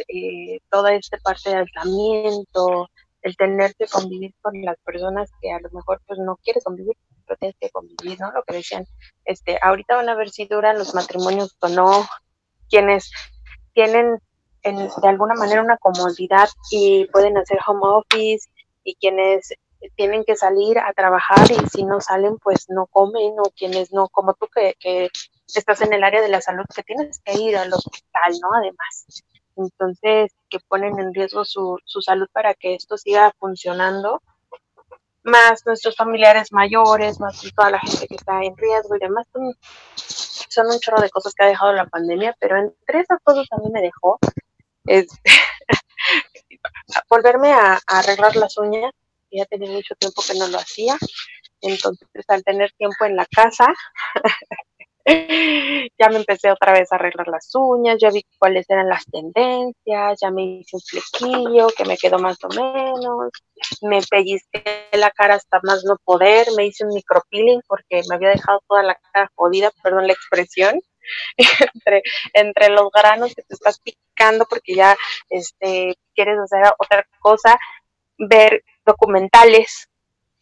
eh, 0.08 0.60
toda 0.70 0.94
esta 0.94 1.18
parte 1.18 1.50
de 1.50 1.56
aislamiento, 1.56 2.88
el 3.22 3.36
tener 3.36 3.74
que 3.74 3.86
convivir 3.86 4.34
con 4.40 4.60
las 4.62 4.76
personas 4.84 5.30
que 5.40 5.50
a 5.50 5.60
lo 5.60 5.70
mejor 5.70 6.00
pues 6.06 6.18
no 6.18 6.36
quieres 6.36 6.64
convivir, 6.64 6.96
pero 7.26 7.36
tienes 7.38 7.56
que 7.60 7.70
convivir, 7.70 8.20
¿no? 8.20 8.30
Lo 8.32 8.42
que 8.44 8.54
decían, 8.54 8.86
este, 9.24 9.58
ahorita 9.60 9.96
van 9.96 10.08
a 10.08 10.14
ver 10.14 10.30
si 10.30 10.46
duran 10.46 10.78
los 10.78 10.94
matrimonios 10.94 11.56
o 11.60 11.68
no, 11.68 12.06
quienes 12.68 13.10
tienen 13.74 14.18
de 14.62 15.08
alguna 15.08 15.34
manera 15.34 15.62
una 15.62 15.76
comodidad 15.76 16.48
y 16.70 17.06
pueden 17.06 17.38
hacer 17.38 17.58
home 17.66 17.82
office 17.84 18.48
y 18.82 18.96
quienes 18.96 19.52
tienen 19.94 20.24
que 20.24 20.36
salir 20.36 20.78
a 20.78 20.92
trabajar 20.92 21.50
y 21.50 21.68
si 21.68 21.84
no 21.84 22.00
salen 22.00 22.38
pues 22.38 22.66
no 22.68 22.86
comen 22.86 23.34
o 23.38 23.50
quienes 23.56 23.92
no, 23.92 24.08
como 24.08 24.34
tú 24.34 24.48
que, 24.52 24.74
que 24.80 25.08
estás 25.54 25.80
en 25.82 25.92
el 25.92 26.04
área 26.04 26.20
de 26.20 26.28
la 26.28 26.40
salud 26.40 26.64
que 26.74 26.82
tienes 26.82 27.20
que 27.24 27.34
ir 27.34 27.56
al 27.56 27.72
hospital, 27.72 28.32
¿no? 28.40 28.48
Además. 28.54 29.06
Entonces, 29.56 30.32
que 30.50 30.58
ponen 30.68 30.98
en 30.98 31.14
riesgo 31.14 31.44
su, 31.44 31.78
su 31.84 32.02
salud 32.02 32.28
para 32.32 32.54
que 32.54 32.74
esto 32.74 32.98
siga 32.98 33.32
funcionando, 33.38 34.22
más 35.22 35.64
nuestros 35.66 35.96
familiares 35.96 36.52
mayores, 36.52 37.18
más 37.20 37.40
toda 37.54 37.70
la 37.70 37.80
gente 37.80 38.06
que 38.06 38.14
está 38.14 38.42
en 38.42 38.56
riesgo 38.56 38.96
y 38.96 39.00
demás, 39.00 39.26
son, 39.32 39.54
son 39.96 40.66
un 40.66 40.78
chorro 40.78 41.00
de 41.00 41.10
cosas 41.10 41.34
que 41.34 41.44
ha 41.44 41.48
dejado 41.48 41.72
la 41.72 41.86
pandemia, 41.86 42.36
pero 42.38 42.58
entre 42.58 43.00
esas 43.00 43.18
cosas 43.22 43.48
también 43.48 43.72
me 43.72 43.80
dejó 43.82 44.18
es, 44.86 45.08
volverme 47.10 47.52
a, 47.52 47.74
a 47.86 47.98
arreglar 47.98 48.36
las 48.36 48.56
uñas, 48.58 48.92
ya 49.30 49.44
tenía 49.46 49.70
mucho 49.70 49.94
tiempo 49.96 50.22
que 50.26 50.38
no 50.38 50.46
lo 50.48 50.58
hacía, 50.58 50.96
entonces 51.60 52.08
al 52.28 52.44
tener 52.44 52.72
tiempo 52.72 53.04
en 53.04 53.16
la 53.16 53.26
casa, 53.26 53.66
ya 55.98 56.08
me 56.08 56.16
empecé 56.16 56.50
otra 56.50 56.72
vez 56.72 56.92
a 56.92 56.96
arreglar 56.96 57.28
las 57.28 57.48
uñas, 57.54 57.98
ya 58.00 58.10
vi 58.10 58.24
cuáles 58.38 58.68
eran 58.68 58.88
las 58.88 59.04
tendencias, 59.06 60.18
ya 60.20 60.30
me 60.30 60.42
hice 60.42 60.76
un 60.76 60.82
flequillo 60.82 61.68
que 61.76 61.84
me 61.84 61.96
quedó 61.96 62.18
más 62.18 62.38
o 62.42 62.48
menos, 62.48 63.30
me 63.82 64.02
pellizqué 64.02 64.88
la 64.92 65.10
cara 65.12 65.34
hasta 65.34 65.60
más 65.62 65.84
no 65.84 65.96
poder, 66.04 66.48
me 66.56 66.66
hice 66.66 66.84
un 66.84 66.92
micropeeling 66.92 67.60
porque 67.68 68.02
me 68.08 68.16
había 68.16 68.30
dejado 68.30 68.60
toda 68.66 68.82
la 68.82 68.98
cara 69.12 69.30
jodida, 69.36 69.70
perdón 69.82 70.08
la 70.08 70.12
expresión, 70.12 70.80
entre, 71.74 72.02
entre 72.32 72.68
los 72.70 72.90
granos 72.90 73.32
que 73.34 73.42
te 73.42 73.54
estás 73.54 73.78
picando 73.78 74.44
porque 74.46 74.74
ya 74.74 74.96
este, 75.30 75.96
quieres 76.16 76.38
hacer 76.38 76.64
otra 76.78 77.06
cosa, 77.20 77.56
ver 78.18 78.64
documentales, 78.84 79.88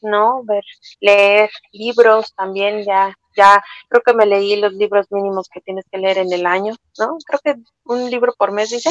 ¿no? 0.05 0.43
Ver, 0.45 0.65
leer 1.01 1.51
libros 1.73 2.35
también 2.35 2.85
ya 2.85 3.15
ya 3.37 3.63
creo 3.89 4.03
que 4.03 4.15
me 4.15 4.27
leí 4.27 4.57
los 4.57 4.73
libros 4.75 5.11
mínimos 5.11 5.49
que 5.49 5.61
tienes 5.61 5.85
que 5.91 5.99
leer 5.99 6.19
en 6.19 6.33
el 6.33 6.47
año, 6.47 6.75
¿no? 6.99 7.19
Creo 7.27 7.41
que 7.43 7.63
un 7.85 8.11
libro 8.11 8.33
por 8.37 8.53
mes, 8.53 8.71
dice. 8.71 8.91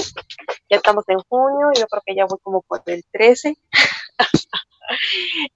Ya 0.70 0.78
estamos 0.78 1.06
en 1.08 1.20
junio, 1.20 1.72
yo 1.76 1.86
creo 1.88 2.02
que 2.06 2.16
ya 2.16 2.26
voy 2.26 2.40
como 2.42 2.62
por 2.62 2.82
el 2.88 3.04
13. 3.12 3.56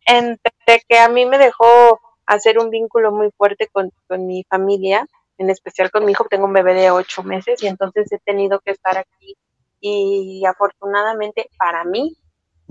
Entre 0.05 0.83
que 0.87 0.99
a 0.99 1.09
mí 1.09 1.25
me 1.25 1.37
dejó 1.37 1.99
hacer 2.25 2.59
un 2.59 2.69
vínculo 2.69 3.11
muy 3.11 3.29
fuerte 3.31 3.67
con, 3.67 3.91
con 4.07 4.25
mi 4.25 4.43
familia, 4.49 5.05
en 5.37 5.49
especial 5.49 5.91
con 5.91 6.05
mi 6.05 6.13
hijo, 6.13 6.25
tengo 6.29 6.45
un 6.45 6.53
bebé 6.53 6.73
de 6.73 6.91
ocho 6.91 7.23
meses 7.23 7.61
y 7.63 7.67
entonces 7.67 8.11
he 8.11 8.19
tenido 8.19 8.59
que 8.59 8.71
estar 8.71 8.97
aquí 8.97 9.37
y 9.79 10.43
afortunadamente 10.45 11.49
para 11.57 11.83
mí, 11.83 12.17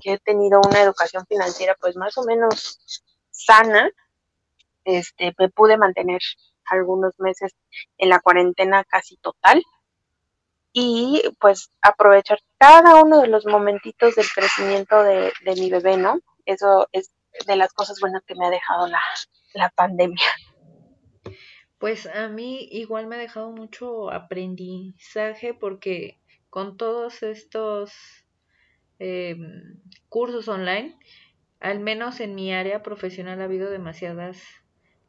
que 0.01 0.15
he 0.15 0.19
tenido 0.19 0.61
una 0.67 0.81
educación 0.81 1.25
financiera 1.27 1.77
pues 1.81 1.97
más 1.97 2.17
o 2.19 2.25
menos 2.25 3.03
sana, 3.31 3.91
este, 4.85 5.35
me 5.39 5.49
pude 5.49 5.77
mantener 5.77 6.21
algunos 6.67 7.19
meses 7.19 7.53
en 7.99 8.09
la 8.09 8.21
cuarentena 8.21 8.85
casi 8.85 9.17
total 9.17 9.63
y 10.73 11.23
pues 11.41 11.71
aprovechar 11.81 12.39
cada 12.59 13.03
uno 13.03 13.23
de 13.23 13.29
los 13.29 13.47
momentitos 13.47 14.15
del 14.15 14.27
crecimiento 14.29 15.03
de, 15.03 15.33
mi 15.57 15.71
bebé, 15.71 15.97
¿no? 15.97 16.21
Eso 16.45 16.89
es 16.93 17.11
de 17.47 17.57
las 17.57 17.73
cosas 17.73 17.99
buenas 18.01 18.23
que 18.27 18.35
me 18.35 18.47
ha 18.47 18.51
dejado 18.51 18.87
la, 18.87 19.01
la 19.55 19.71
pandemia. 19.71 20.29
Pues 21.79 22.07
a 22.07 22.29
mí 22.29 22.69
igual 22.71 23.07
me 23.07 23.17
ha 23.17 23.19
dejado 23.19 23.53
mucho 23.53 24.11
aprendizaje 24.11 25.55
porque 25.55 26.19
con 26.51 26.77
todos 26.77 27.23
estos 27.23 27.93
em, 28.99 29.81
cursos 30.09 30.49
online, 30.49 30.97
al 31.61 31.81
menos 31.81 32.21
en 32.21 32.35
mi 32.35 32.53
área 32.53 32.83
profesional 32.83 33.41
ha 33.41 33.45
habido 33.45 33.71
demasiadas 33.71 34.43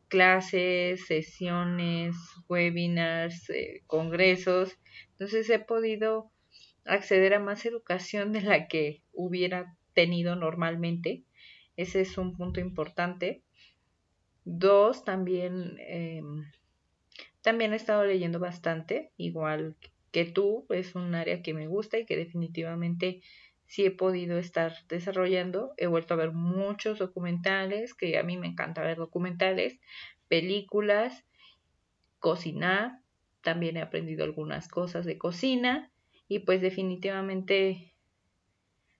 clases, 0.07 1.05
sesiones, 1.05 2.15
webinars, 2.47 3.49
eh, 3.49 3.83
congresos. 3.87 4.77
Entonces 5.11 5.49
he 5.49 5.59
podido 5.59 6.31
acceder 6.85 7.33
a 7.33 7.39
más 7.39 7.65
educación 7.65 8.31
de 8.31 8.41
la 8.41 8.67
que 8.67 9.03
hubiera 9.13 9.75
tenido 9.93 10.35
normalmente. 10.35 11.23
Ese 11.75 12.01
es 12.01 12.17
un 12.17 12.35
punto 12.35 12.59
importante. 12.59 13.43
Dos, 14.45 15.03
también, 15.03 15.77
em, 15.79 16.45
también 17.41 17.73
he 17.73 17.75
estado 17.75 18.05
leyendo 18.05 18.39
bastante, 18.39 19.11
igual 19.17 19.75
que 20.11 20.25
tú, 20.25 20.65
es 20.69 20.95
un 20.95 21.15
área 21.15 21.41
que 21.41 21.53
me 21.53 21.67
gusta 21.67 21.99
y 21.99 22.05
que 22.05 22.15
definitivamente 22.15 23.21
sí 23.67 23.85
he 23.85 23.91
podido 23.91 24.37
estar 24.37 24.73
desarrollando. 24.87 25.73
He 25.77 25.87
vuelto 25.87 26.13
a 26.13 26.17
ver 26.17 26.31
muchos 26.31 26.99
documentales, 26.99 27.93
que 27.93 28.17
a 28.17 28.23
mí 28.23 28.37
me 28.37 28.47
encanta 28.47 28.81
ver 28.81 28.97
documentales, 28.97 29.79
películas, 30.27 31.25
cocinar, 32.19 32.99
también 33.41 33.77
he 33.77 33.81
aprendido 33.81 34.23
algunas 34.23 34.67
cosas 34.67 35.05
de 35.05 35.17
cocina 35.17 35.91
y 36.27 36.39
pues 36.39 36.61
definitivamente 36.61 37.93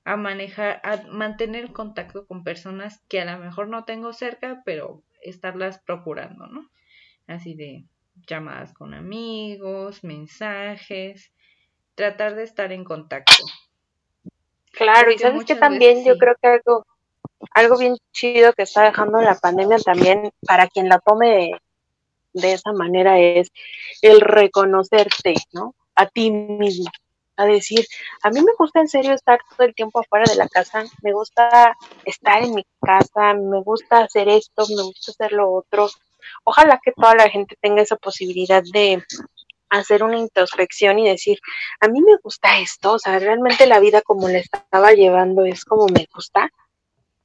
a 0.06 0.16
manejar, 0.16 0.80
a 0.84 1.04
mantener 1.12 1.74
contacto 1.74 2.26
con 2.28 2.46
personas 2.46 3.04
que 3.10 3.20
a 3.20 3.26
lo 3.26 3.44
mejor 3.44 3.68
no 3.68 3.84
tengo 3.84 4.14
cerca, 4.14 4.62
pero 4.64 5.04
estarlas 5.22 5.80
procurando, 5.80 6.48
¿no? 6.48 6.70
Así 7.28 7.56
de 7.56 7.84
llamadas 8.26 8.74
con 8.74 8.94
amigos, 8.94 10.06
mensajes, 10.06 11.34
tratar 11.96 12.36
de 12.36 12.44
estar 12.44 12.72
en 12.72 12.86
contacto. 12.86 13.44
Claro, 14.78 15.12
y 15.12 15.18
sabes 15.18 15.46
que 15.46 15.56
también 15.56 16.06
yo 16.06 16.18
creo 16.18 16.36
que 16.42 16.48
algo, 16.48 16.86
algo 17.52 17.78
bien 17.78 17.98
chido 18.12 18.54
que 18.54 18.64
está 18.64 18.84
dejando 18.84 19.20
la 19.22 19.36
pandemia 19.36 19.78
también 19.80 20.32
para 20.46 20.68
quien 20.68 20.90
la 20.90 21.00
tome 21.00 21.52
de, 22.34 22.54
esa 22.54 22.72
manera 22.74 23.20
es 23.20 23.52
el 24.02 24.22
reconocerte, 24.22 25.36
¿no? 25.54 25.74
A 25.96 26.06
ti 26.06 26.30
mismo, 26.30 26.90
a 27.36 27.46
decir, 27.46 27.86
a 28.22 28.30
mí 28.30 28.42
me 28.42 28.54
gusta 28.58 28.80
en 28.80 28.88
serio 28.88 29.14
estar 29.14 29.40
todo 29.50 29.68
el 29.68 29.74
tiempo 29.74 30.00
afuera 30.00 30.26
de 30.30 30.36
la 30.38 30.48
casa, 30.48 30.86
me 31.02 31.14
gusta 31.14 31.76
estar 32.06 32.44
en 32.44 32.54
mi 32.54 32.64
casa, 32.80 33.34
me 33.34 33.62
gusta 33.64 34.04
hacer 34.04 34.30
esto, 34.30 34.66
me 34.70 34.84
gusta 34.84 35.12
hacer 35.12 35.32
lo 35.32 35.52
otro. 35.52 35.90
Ojalá 36.44 36.80
que 36.84 36.92
toda 36.92 37.16
la 37.16 37.30
gente 37.30 37.56
tenga 37.60 37.82
esa 37.82 37.96
posibilidad 37.96 38.64
de 38.72 39.04
hacer 39.70 40.04
una 40.04 40.18
introspección 40.18 41.00
y 41.00 41.08
decir, 41.08 41.40
a 41.80 41.88
mí 41.88 42.02
me 42.02 42.18
gusta 42.24 42.60
esto, 42.60 42.94
o 42.94 43.00
sea, 43.00 43.20
realmente 43.20 43.68
la 43.68 43.80
vida 43.80 44.02
como 44.02 44.28
la 44.30 44.40
estaba 44.40 44.94
llevando 44.94 45.46
es 45.46 45.66
como 45.66 45.88
me 45.88 46.08
gusta, 46.14 46.50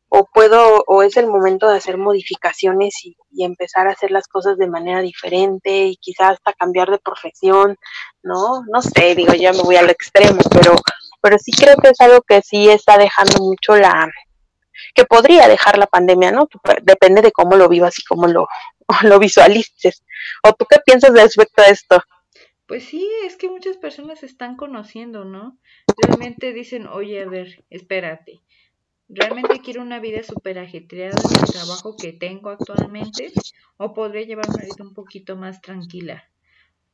o 0.09 0.26
puedo, 0.26 0.85
o 0.87 1.02
es 1.02 1.16
el 1.16 1.26
momento 1.26 1.68
de 1.68 1.78
hacer 1.78 1.96
modificaciones 1.96 3.05
y, 3.05 3.16
empezar 3.38 3.88
a 3.88 3.92
hacer 3.92 4.11
las 4.11 4.28
cosas 4.28 4.59
de 4.59 4.68
manera 4.68 5.00
diferente 5.00 5.87
y 5.87 5.96
quizás 5.96 6.33
hasta 6.33 6.52
cambiar 6.52 6.90
de 6.90 6.98
profesión, 6.98 7.76
¿no? 8.22 8.62
No 8.70 8.83
sé, 8.83 9.14
digo, 9.14 9.33
ya 9.33 9.52
me 9.52 9.62
voy 9.62 9.76
al 9.76 9.88
extremo, 9.88 10.42
pero 10.50 10.74
pero 11.22 11.38
sí 11.38 11.52
creo 11.52 11.76
que 11.76 11.90
es 11.90 12.00
algo 12.00 12.20
que 12.22 12.42
sí 12.42 12.68
está 12.68 12.98
dejando 12.98 13.38
mucho 13.38 13.76
la, 13.76 14.11
que 14.94 15.05
podría 15.05 15.48
dejar 15.48 15.78
la 15.78 15.87
pandemia, 15.87 16.33
¿no? 16.33 16.48
Depende 16.83 17.22
de 17.22 17.33
cómo 17.33 17.57
lo 17.57 17.68
vivas 17.68 17.98
y 17.98 18.05
cómo 18.05 18.26
lo, 18.26 18.48
lo 19.02 19.18
visualices. 19.18 20.02
¿O 20.42 20.52
tú 20.52 20.66
qué 20.68 20.78
piensas 20.85 21.12
respecto 21.14 21.62
a 21.62 21.66
esto? 21.66 22.02
Pues 22.72 22.85
sí, 22.85 23.06
es 23.26 23.37
que 23.37 23.50
muchas 23.50 23.76
personas 23.76 24.22
están 24.22 24.56
conociendo, 24.56 25.26
¿no? 25.26 25.58
Realmente 25.98 26.54
dicen, 26.54 26.87
oye, 26.87 27.20
a 27.20 27.28
ver, 27.28 27.66
espérate. 27.68 28.40
¿Realmente 29.11 29.61
quiero 29.61 29.82
una 29.82 30.00
vida 30.00 30.22
súper 30.22 30.58
ajetreada 30.58 31.20
en 31.22 31.38
el 31.38 31.52
trabajo 31.52 31.94
que 32.00 32.14
tengo 32.14 32.48
actualmente? 32.48 33.30
¿O 33.76 33.92
podría 33.92 34.22
llevar 34.22 34.48
una 34.48 34.64
vida 34.64 34.85
un 34.85 34.94
poquito 34.94 35.37
más 35.37 35.61
tranquila? 35.61 36.24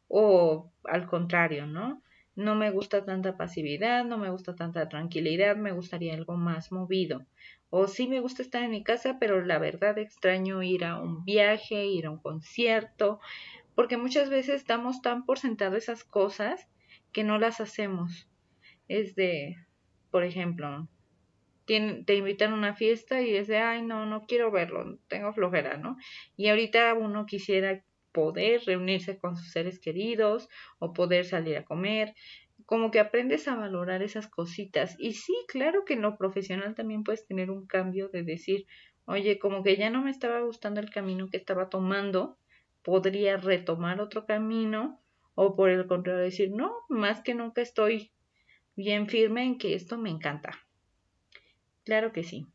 O 0.08 0.72
al 0.82 1.06
contrario, 1.06 1.68
¿no? 1.68 2.02
No 2.34 2.56
me 2.56 2.72
gusta 2.72 3.04
tanta 3.04 3.36
pasividad, 3.36 4.04
no 4.04 4.18
me 4.18 4.30
gusta 4.30 4.56
tanta 4.56 4.88
tranquilidad, 4.88 5.56
me 5.56 5.70
gustaría 5.70 6.14
algo 6.14 6.36
más 6.36 6.72
movido. 6.72 7.24
O 7.70 7.86
sí 7.86 8.08
me 8.08 8.20
gusta 8.20 8.42
estar 8.42 8.62
en 8.62 8.70
mi 8.70 8.82
casa, 8.82 9.18
pero 9.20 9.44
la 9.44 9.58
verdad 9.58 9.98
extraño 9.98 10.62
ir 10.62 10.84
a 10.84 11.00
un 11.00 11.24
viaje, 11.24 11.86
ir 11.86 12.06
a 12.06 12.10
un 12.10 12.18
concierto, 12.18 13.20
porque 13.78 13.96
muchas 13.96 14.28
veces 14.28 14.66
damos 14.66 15.02
tan 15.02 15.24
por 15.24 15.38
sentado 15.38 15.76
esas 15.76 16.02
cosas 16.02 16.66
que 17.12 17.22
no 17.22 17.38
las 17.38 17.60
hacemos. 17.60 18.28
Es 18.88 19.14
de, 19.14 19.54
por 20.10 20.24
ejemplo, 20.24 20.88
te 21.64 22.16
invitan 22.16 22.50
a 22.50 22.56
una 22.56 22.74
fiesta 22.74 23.22
y 23.22 23.36
es 23.36 23.46
de, 23.46 23.58
ay, 23.58 23.82
no, 23.82 24.04
no 24.04 24.26
quiero 24.26 24.50
verlo, 24.50 24.98
tengo 25.06 25.32
flojera, 25.32 25.76
¿no? 25.76 25.96
Y 26.36 26.48
ahorita 26.48 26.92
uno 26.94 27.24
quisiera 27.24 27.84
poder 28.10 28.62
reunirse 28.66 29.16
con 29.16 29.36
sus 29.36 29.52
seres 29.52 29.78
queridos 29.78 30.48
o 30.80 30.92
poder 30.92 31.24
salir 31.24 31.56
a 31.56 31.64
comer, 31.64 32.16
como 32.66 32.90
que 32.90 32.98
aprendes 32.98 33.46
a 33.46 33.54
valorar 33.54 34.02
esas 34.02 34.26
cositas. 34.26 34.96
Y 34.98 35.12
sí, 35.12 35.36
claro 35.46 35.84
que 35.84 35.94
en 35.94 36.02
lo 36.02 36.18
profesional 36.18 36.74
también 36.74 37.04
puedes 37.04 37.28
tener 37.28 37.48
un 37.48 37.64
cambio 37.68 38.08
de 38.08 38.24
decir, 38.24 38.66
oye, 39.04 39.38
como 39.38 39.62
que 39.62 39.76
ya 39.76 39.88
no 39.88 40.02
me 40.02 40.10
estaba 40.10 40.40
gustando 40.40 40.80
el 40.80 40.90
camino 40.90 41.28
que 41.30 41.36
estaba 41.36 41.68
tomando, 41.68 42.38
podría 42.82 43.36
retomar 43.36 44.00
otro 44.00 44.26
camino 44.26 45.00
o 45.34 45.54
por 45.54 45.70
el 45.70 45.86
contrario 45.86 46.20
decir, 46.20 46.50
no, 46.50 46.72
más 46.88 47.20
que 47.20 47.34
nunca 47.34 47.62
estoy 47.62 48.12
bien 48.74 49.08
firme 49.08 49.44
en 49.44 49.58
que 49.58 49.74
esto 49.74 49.96
me 49.96 50.10
encanta. 50.10 50.50
Claro 51.84 52.12
que 52.12 52.24
sí. 52.24 52.46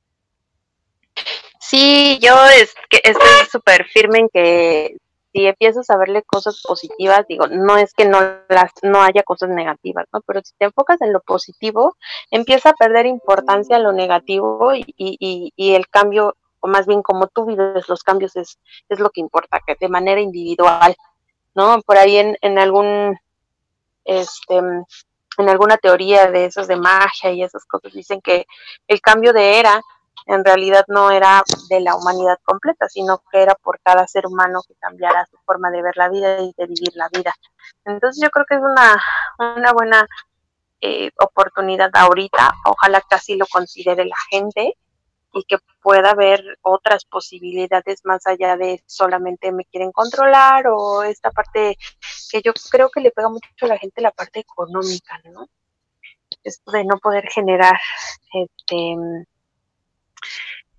Sí, 1.60 2.20
yo 2.22 2.36
es 2.60 2.76
que 2.90 3.00
estoy 3.04 3.48
súper 3.50 3.86
firme 3.86 4.20
en 4.20 4.30
que 4.30 4.98
si 5.32 5.48
empiezas 5.48 5.90
a 5.90 5.98
verle 5.98 6.22
cosas 6.24 6.62
positivas, 6.62 7.26
digo, 7.28 7.48
no 7.48 7.78
es 7.78 7.94
que 7.94 8.06
no 8.06 8.20
las 8.50 8.72
no 8.84 9.02
haya 9.02 9.24
cosas 9.24 9.50
negativas, 9.50 10.06
¿no? 10.14 10.22
Pero 10.22 10.42
si 10.44 10.54
te 10.58 10.66
enfocas 10.66 11.02
en 11.02 11.12
lo 11.12 11.22
positivo, 11.22 11.96
empieza 12.30 12.70
a 12.70 12.76
perder 12.76 13.08
importancia 13.08 13.80
lo 13.80 13.92
negativo 13.92 14.76
y, 14.76 14.86
y, 14.98 15.52
y 15.56 15.74
el 15.74 15.88
cambio 15.88 16.36
o 16.64 16.68
más 16.70 16.88
bien 16.88 17.04
como 17.04 17.28
tú 17.28 17.46
vives 17.46 17.90
los 17.90 18.04
cambios 18.04 18.38
es, 18.38 18.58
es 18.88 19.00
lo 19.00 19.10
que 19.10 19.20
importa, 19.20 19.60
que 19.68 19.76
de 19.78 19.90
manera 19.90 20.22
individual, 20.22 20.96
¿no? 21.54 21.82
Por 21.82 21.98
ahí 21.98 22.16
en, 22.16 22.38
en 22.40 22.58
algún, 22.58 23.20
este, 24.06 24.56
en 24.58 25.50
alguna 25.50 25.76
teoría 25.76 26.32
de 26.32 26.46
esos 26.46 26.68
de 26.68 26.78
magia 26.78 27.32
y 27.32 27.44
esas 27.44 27.66
cosas 27.66 27.92
dicen 27.92 28.22
que 28.22 28.46
el 28.88 29.02
cambio 29.02 29.34
de 29.34 29.60
era 29.60 29.82
en 30.26 30.46
realidad 30.46 30.86
no 30.88 31.12
era 31.12 31.44
de 31.68 31.82
la 31.82 31.98
humanidad 31.98 32.38
completa, 32.46 32.88
sino 32.88 33.22
que 33.30 33.42
era 33.42 33.56
por 33.56 33.82
cada 33.82 34.08
ser 34.08 34.26
humano 34.26 34.62
que 34.66 34.76
cambiara 34.76 35.28
su 35.30 35.38
forma 35.46 35.70
de 35.70 35.82
ver 35.82 35.98
la 35.98 36.08
vida 36.08 36.40
y 36.40 36.54
de 36.56 36.66
vivir 36.66 36.94
la 36.94 37.10
vida. 37.10 37.36
Entonces 37.84 38.24
yo 38.24 38.30
creo 38.30 38.46
que 38.46 38.56
es 38.56 38.62
una, 38.62 39.04
una 39.38 39.74
buena 39.74 40.08
eh, 40.80 41.12
oportunidad 41.20 41.90
ahorita, 41.92 42.54
ojalá 42.68 43.02
que 43.02 43.16
así 43.16 43.36
lo 43.36 43.48
considere 43.48 44.06
la 44.06 44.16
gente 44.30 44.78
y 45.34 45.44
que 45.44 45.58
pueda 45.82 46.12
haber 46.12 46.60
otras 46.62 47.06
posibilidades 47.06 48.06
más 48.06 48.26
allá 48.28 48.56
de 48.56 48.84
solamente 48.86 49.52
me 49.52 49.66
quieren 49.66 49.92
controlar 49.92 50.68
o 50.68 51.04
esta 51.04 51.32
parte 51.32 51.78
que 52.32 52.42
yo 52.42 52.54
creo 52.72 52.90
que 52.90 53.02
le 53.02 53.12
pega 53.12 53.30
mucho 53.30 53.48
a 53.62 53.68
la 53.68 53.78
gente 53.78 54.02
la 54.02 54.12
parte 54.12 54.40
económica, 54.40 55.20
¿no? 55.32 55.50
Esto 56.44 56.72
de 56.72 56.86
no 56.86 56.98
poder 57.00 57.30
generar 57.30 57.80
este 58.34 58.96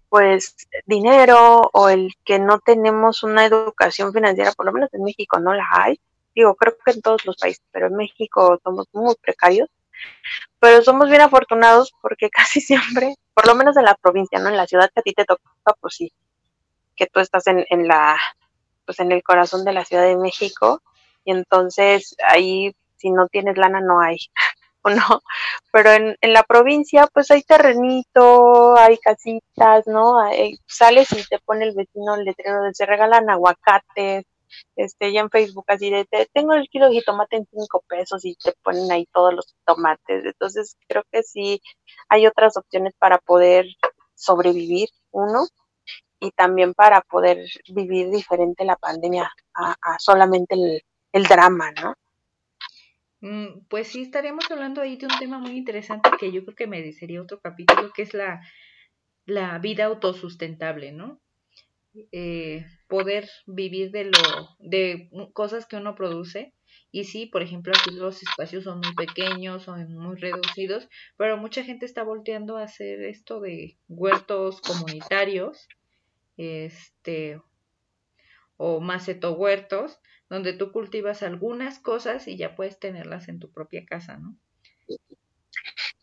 pues 0.08 0.54
dinero 0.86 1.70
o 1.72 1.88
el 1.88 2.12
que 2.24 2.38
no 2.38 2.60
tenemos 2.60 3.24
una 3.24 3.44
educación 3.46 4.12
financiera, 4.12 4.52
por 4.52 4.66
lo 4.66 4.72
menos 4.72 4.94
en 4.94 5.02
México 5.02 5.40
no 5.40 5.52
la 5.54 5.66
hay. 5.72 6.00
Digo, 6.34 6.54
creo 6.54 6.76
que 6.84 6.92
en 6.92 7.02
todos 7.02 7.24
los 7.26 7.36
países, 7.36 7.64
pero 7.72 7.88
en 7.88 7.96
México 7.96 8.60
somos 8.62 8.86
muy 8.92 9.16
precarios 9.16 9.68
pero 10.58 10.82
somos 10.82 11.10
bien 11.10 11.20
afortunados 11.20 11.92
porque 12.00 12.30
casi 12.30 12.60
siempre, 12.60 13.14
por 13.34 13.46
lo 13.46 13.54
menos 13.54 13.76
en 13.76 13.84
la 13.84 13.94
provincia, 13.94 14.38
¿no? 14.38 14.48
En 14.48 14.56
la 14.56 14.66
ciudad 14.66 14.90
que 14.94 15.00
a 15.00 15.02
ti 15.02 15.12
te 15.12 15.24
toca, 15.24 15.42
pues 15.80 15.94
sí, 15.96 16.12
que 16.96 17.06
tú 17.06 17.20
estás 17.20 17.46
en, 17.46 17.64
en 17.70 17.88
la, 17.88 18.18
pues 18.86 19.00
en 19.00 19.12
el 19.12 19.22
corazón 19.22 19.64
de 19.64 19.72
la 19.72 19.84
Ciudad 19.84 20.04
de 20.04 20.16
México, 20.16 20.82
y 21.24 21.32
entonces 21.32 22.16
ahí, 22.26 22.74
si 22.96 23.10
no 23.10 23.28
tienes 23.28 23.56
lana, 23.56 23.80
no 23.80 24.00
hay, 24.00 24.18
o 24.82 24.90
no, 24.90 25.22
pero 25.72 25.92
en, 25.92 26.16
en 26.20 26.32
la 26.32 26.42
provincia, 26.42 27.08
pues 27.12 27.30
hay 27.30 27.42
terrenito, 27.42 28.76
hay 28.78 28.98
casitas, 28.98 29.86
¿no? 29.86 30.16
sales 30.66 31.12
y 31.12 31.24
te 31.26 31.38
pone 31.40 31.64
el 31.64 31.74
vecino 31.74 32.14
el 32.14 32.24
letrero 32.24 32.62
de 32.62 32.74
se 32.74 32.86
regalan 32.86 33.30
aguacates, 33.30 34.24
este, 34.76 35.12
ya 35.12 35.20
en 35.20 35.30
Facebook 35.30 35.64
así 35.68 35.90
de, 35.90 36.06
tengo 36.32 36.54
el 36.54 36.68
kilo 36.68 36.88
de 36.90 37.02
tomate 37.02 37.36
en 37.36 37.46
cinco 37.50 37.84
pesos 37.88 38.24
y 38.24 38.36
te 38.36 38.52
ponen 38.62 38.90
ahí 38.90 39.06
todos 39.12 39.34
los 39.34 39.54
tomates. 39.64 40.24
Entonces 40.24 40.76
creo 40.88 41.04
que 41.10 41.22
sí 41.22 41.60
hay 42.08 42.26
otras 42.26 42.56
opciones 42.56 42.94
para 42.98 43.18
poder 43.18 43.66
sobrevivir 44.14 44.88
uno 45.10 45.46
y 46.20 46.30
también 46.30 46.74
para 46.74 47.02
poder 47.02 47.46
vivir 47.68 48.10
diferente 48.10 48.64
la 48.64 48.76
pandemia 48.76 49.30
a, 49.54 49.76
solamente 49.98 50.54
el, 50.54 50.82
el, 51.12 51.24
drama, 51.24 51.70
¿no? 51.72 51.94
Mm, 53.20 53.66
pues 53.68 53.88
sí, 53.88 54.02
estaríamos 54.02 54.50
hablando 54.50 54.80
ahí 54.80 54.96
de 54.96 55.06
un 55.06 55.18
tema 55.18 55.38
muy 55.38 55.56
interesante 55.56 56.10
que 56.18 56.32
yo 56.32 56.44
creo 56.44 56.54
que 56.54 56.66
merecería 56.66 57.22
otro 57.22 57.40
capítulo, 57.40 57.90
que 57.94 58.02
es 58.02 58.14
la, 58.14 58.40
la 59.26 59.58
vida 59.58 59.86
autosustentable, 59.86 60.92
¿no? 60.92 61.20
Eh, 62.10 62.66
poder 62.88 63.28
vivir 63.46 63.92
de 63.92 64.04
lo 64.04 64.56
de 64.58 65.10
cosas 65.32 65.66
que 65.66 65.76
uno 65.76 65.94
produce 65.94 66.52
y 66.90 67.04
sí, 67.04 67.26
por 67.26 67.42
ejemplo, 67.42 67.72
aquí 67.76 67.90
los 67.94 68.22
espacios 68.22 68.64
son 68.64 68.78
muy 68.78 68.94
pequeños, 68.94 69.64
son 69.64 69.92
muy 69.94 70.14
reducidos, 70.14 70.88
pero 71.16 71.36
mucha 71.36 71.64
gente 71.64 71.86
está 71.86 72.04
volteando 72.04 72.56
a 72.56 72.62
hacer 72.62 73.02
esto 73.02 73.40
de 73.40 73.78
huertos 73.88 74.60
comunitarios, 74.60 75.68
este 76.36 77.40
o 78.56 78.80
maceto 78.80 79.32
huertos, 79.32 79.98
donde 80.30 80.52
tú 80.52 80.70
cultivas 80.70 81.24
algunas 81.24 81.80
cosas 81.80 82.28
y 82.28 82.36
ya 82.36 82.54
puedes 82.54 82.78
tenerlas 82.78 83.28
en 83.28 83.40
tu 83.40 83.50
propia 83.50 83.84
casa, 83.84 84.16
¿no? 84.16 84.36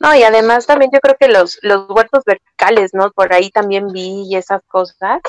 No, 0.01 0.15
y 0.15 0.23
además 0.23 0.65
también 0.65 0.89
yo 0.91 0.99
creo 0.99 1.15
que 1.19 1.27
los, 1.27 1.59
los 1.61 1.87
huertos 1.87 2.23
verticales, 2.25 2.91
¿no? 2.95 3.11
Por 3.11 3.31
ahí 3.31 3.51
también 3.51 3.85
vi 3.93 4.35
esas 4.35 4.63
cosas 4.67 5.21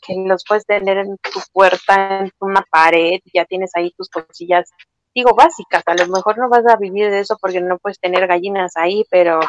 que 0.00 0.14
los 0.26 0.44
puedes 0.48 0.64
tener 0.64 0.96
en 0.96 1.18
tu 1.18 1.42
puerta, 1.52 2.20
en 2.20 2.32
una 2.38 2.64
pared, 2.70 3.20
ya 3.34 3.44
tienes 3.44 3.72
ahí 3.74 3.92
tus 3.92 4.08
cosillas, 4.08 4.70
digo, 5.14 5.34
básicas. 5.34 5.82
A 5.84 5.94
lo 5.94 6.06
mejor 6.06 6.38
no 6.38 6.48
vas 6.48 6.66
a 6.66 6.76
vivir 6.76 7.10
de 7.10 7.20
eso 7.20 7.36
porque 7.38 7.60
no 7.60 7.76
puedes 7.76 8.00
tener 8.00 8.26
gallinas 8.26 8.72
ahí, 8.76 9.04
pero... 9.10 9.40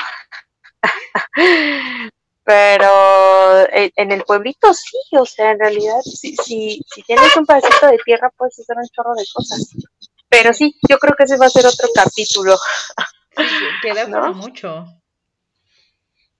pero 2.43 3.61
eh, 3.71 3.93
en 3.95 4.11
el 4.11 4.23
pueblito 4.23 4.73
sí, 4.73 4.97
o 5.17 5.25
sea, 5.25 5.51
en 5.51 5.59
realidad, 5.59 6.01
si, 6.01 6.35
si, 6.35 6.81
si 6.93 7.01
tienes 7.03 7.33
un 7.37 7.45
pedacito 7.45 7.87
de 7.87 7.97
tierra 8.03 8.29
puedes 8.35 8.59
hacer 8.59 8.75
un 8.75 8.89
chorro 8.89 9.15
de 9.15 9.23
cosas. 9.33 9.73
Pero 10.27 10.53
sí, 10.53 10.77
yo 10.89 10.97
creo 10.97 11.15
que 11.17 11.23
ese 11.23 11.37
va 11.37 11.45
a 11.45 11.49
ser 11.49 11.65
otro 11.65 11.87
capítulo. 11.95 12.57
queda 13.81 14.07
para 14.07 14.31
mucho. 14.31 14.85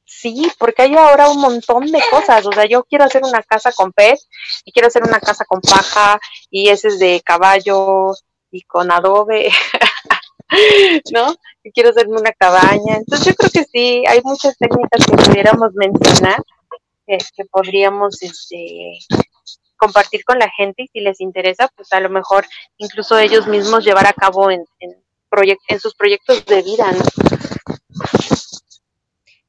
Sí, 0.05 0.51
porque 0.59 0.83
hay 0.83 0.95
ahora 0.95 1.29
un 1.29 1.41
montón 1.41 1.91
de 1.91 2.01
cosas. 2.09 2.45
O 2.45 2.51
sea, 2.51 2.65
yo 2.65 2.83
quiero 2.83 3.05
hacer 3.05 3.23
una 3.23 3.41
casa 3.43 3.71
con 3.71 3.91
pez 3.91 4.27
y 4.63 4.71
quiero 4.71 4.87
hacer 4.87 5.03
una 5.03 5.19
casa 5.19 5.45
con 5.45 5.61
paja 5.61 6.19
y 6.49 6.69
ese 6.69 6.89
es 6.89 6.99
de 6.99 7.21
caballo 7.25 8.13
y 8.51 8.61
con 8.63 8.91
adobe, 8.91 9.49
¿no? 11.13 11.35
Y 11.63 11.71
quiero 11.71 11.89
hacerme 11.89 12.19
una 12.19 12.31
cabaña. 12.31 12.95
Entonces 12.97 13.27
yo 13.27 13.35
creo 13.35 13.49
que 13.51 13.63
sí, 13.65 14.03
hay 14.07 14.21
muchas 14.23 14.57
técnicas 14.57 15.05
que 15.05 15.17
pudiéramos 15.17 15.73
mencionar 15.73 16.41
que 17.05 17.45
podríamos 17.51 18.21
este, 18.21 18.97
compartir 19.77 20.23
con 20.23 20.39
la 20.39 20.49
gente 20.49 20.83
y 20.83 20.87
si 20.87 20.99
les 21.01 21.21
interesa, 21.21 21.69
pues 21.75 21.91
a 21.93 21.99
lo 21.99 22.09
mejor 22.09 22.45
incluso 22.77 23.17
ellos 23.17 23.47
mismos 23.47 23.85
llevar 23.85 24.07
a 24.07 24.13
cabo 24.13 24.49
en, 24.51 24.65
en 24.79 25.04
en 25.69 25.79
sus 25.79 25.95
proyectos 25.95 26.45
de 26.45 26.61
vida, 26.61 26.91
¿no? 26.91 27.03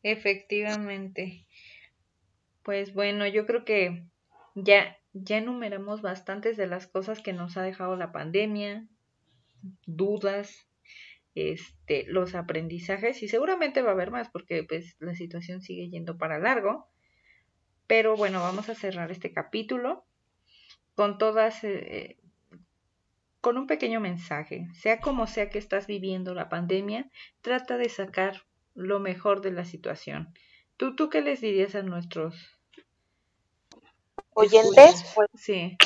Efectivamente. 0.03 1.47
Pues 2.62 2.95
bueno, 2.95 3.27
yo 3.27 3.47
creo 3.47 3.64
que 3.64 4.05
ya, 4.55 4.97
ya 5.12 5.39
enumeramos 5.39 6.03
bastantes 6.03 6.57
de 6.57 6.66
las 6.66 6.87
cosas 6.87 7.20
que 7.20 7.33
nos 7.33 7.57
ha 7.57 7.62
dejado 7.62 7.97
la 7.97 8.12
pandemia, 8.12 8.87
dudas, 9.87 10.66
este, 11.35 12.05
los 12.07 12.35
aprendizajes 12.35 13.22
y 13.22 13.29
seguramente 13.29 13.83
va 13.83 13.91
a 13.91 13.93
haber 13.93 14.11
más 14.11 14.31
porque 14.31 14.64
pues 14.64 14.97
la 15.01 15.14
situación 15.14 15.61
sigue 15.61 15.91
yendo 15.91 16.16
para 16.18 16.39
largo. 16.39 16.89
Pero 17.87 18.16
bueno, 18.16 18.41
vamos 18.41 18.68
a 18.68 18.74
cerrar 18.74 19.11
este 19.12 19.33
capítulo 19.33 20.05
con 20.95 21.18
todas, 21.18 21.62
eh, 21.62 22.16
con 23.47 23.59
un 23.59 23.68
pequeño 23.68 24.01
mensaje. 24.01 24.66
Sea 24.74 25.01
como 25.01 25.28
sea 25.28 25.51
que 25.51 25.61
estás 25.61 25.86
viviendo 25.86 26.34
la 26.34 26.49
pandemia, 26.49 27.09
trata 27.42 27.76
de 27.76 27.88
sacar 27.88 28.42
lo 28.74 28.99
mejor 28.99 29.40
de 29.40 29.53
la 29.53 29.64
situación. 29.64 30.34
¿Tú, 30.76 30.97
tú 30.97 31.09
qué 31.11 31.20
les 31.20 31.42
dirías 31.42 31.76
a 31.76 31.82
nuestros 31.82 32.34
oyentes? 34.34 35.05
Pues, 35.14 35.28
sí. 35.36 35.76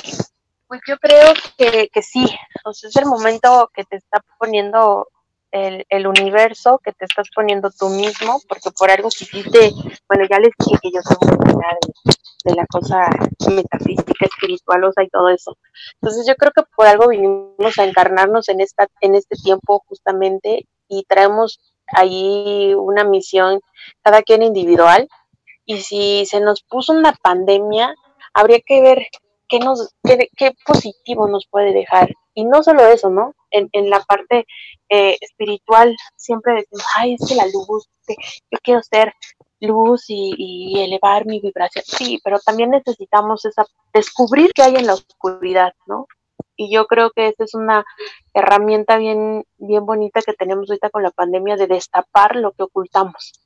Pues 0.69 0.81
yo 0.89 0.97
creo 0.97 1.35
que, 1.59 1.91
que 1.93 2.01
sí. 2.01 2.25
O 2.65 2.73
sea, 2.73 2.89
es 2.89 2.97
el 2.97 3.05
momento 3.05 3.71
que 3.75 3.85
te 3.85 3.97
está 3.97 4.25
poniendo 4.39 5.09
el, 5.53 5.85
el, 5.89 6.07
universo 6.07 6.81
que 6.83 6.93
te 6.93 7.05
estás 7.05 7.29
poniendo 7.35 7.71
tú 7.71 7.89
mismo, 7.89 8.41
porque 8.49 8.71
por 8.71 8.91
algo 8.91 9.09
quisiste, 9.09 9.73
bueno, 10.09 10.25
ya 10.31 10.39
les 10.39 10.53
dije 10.59 10.79
que 10.83 10.91
yo 10.93 11.01
soy 11.03 11.17
muy 11.21 11.55
de, 11.55 12.13
de 12.45 12.55
la 12.55 12.67
cosa 12.67 13.11
metafísica, 13.53 14.27
espiritualosa 14.27 15.03
y 15.03 15.09
todo 15.09 15.29
eso. 15.29 15.57
Entonces 16.01 16.27
yo 16.27 16.35
creo 16.37 16.53
que 16.53 16.63
por 16.77 16.87
algo 16.87 17.09
vinimos 17.09 17.79
a 17.79 17.85
encarnarnos 17.85 18.49
en 18.49 18.61
esta, 18.61 18.89
en 19.01 19.15
este 19.15 19.37
tiempo 19.37 19.83
justamente 19.87 20.67
y 20.89 21.05
traemos 21.05 21.61
ahí 21.87 22.75
una 22.77 23.05
misión, 23.05 23.61
cada 24.03 24.23
quien 24.23 24.43
individual, 24.43 25.09
y 25.65 25.79
si 25.79 26.27
se 26.27 26.41
nos 26.41 26.63
puso 26.63 26.93
una 26.93 27.13
pandemia, 27.13 27.95
habría 28.35 28.61
que 28.61 28.81
ver 28.83 29.07
qué, 29.49 29.59
nos, 29.59 29.95
qué 30.05 30.53
positivo 30.65 31.29
nos 31.29 31.47
puede 31.49 31.73
dejar. 31.73 32.11
Y 32.35 32.45
no 32.45 32.63
solo 32.63 32.87
eso, 32.87 33.11
¿no? 33.11 33.35
En, 33.51 33.69
en 33.73 33.91
la 33.91 34.01
parte 34.01 34.47
eh, 34.89 35.17
espiritual 35.21 35.97
siempre 36.17 36.55
decimos, 36.55 36.85
ay, 36.97 37.15
es 37.15 37.29
que 37.29 37.35
la 37.35 37.47
luz, 37.47 37.89
yo 38.09 38.59
quiero 38.63 38.83
ser 38.83 39.15
luz 39.61 40.05
y, 40.09 40.81
elevar 40.81 41.27
mi 41.27 41.41
vibración. 41.41 41.85
Sí, 41.87 42.21
pero 42.25 42.39
también 42.41 42.71
necesitamos 42.71 43.45
esa, 43.45 43.67
descubrir 43.93 44.53
qué 44.55 44.63
hay 44.63 44.77
en 44.77 44.87
la 44.87 44.95
oscuridad, 44.95 45.75
¿no? 45.87 46.07
Y 46.57 46.73
yo 46.73 46.87
creo 46.87 47.11
que 47.11 47.29
esa 47.29 47.45
es 47.45 47.55
una 47.55 47.85
herramienta 48.35 48.99
bien, 48.99 49.45
bien 49.59 49.87
bonita 49.87 50.21
que 50.23 50.35
tenemos 50.35 50.69
ahorita 50.69 50.91
con 50.91 51.03
la 51.03 51.11
pandemia 51.11 51.57
de 51.57 51.67
destapar 51.67 52.37
lo 52.37 52.53
que 52.53 52.65
ocultamos. 52.65 53.41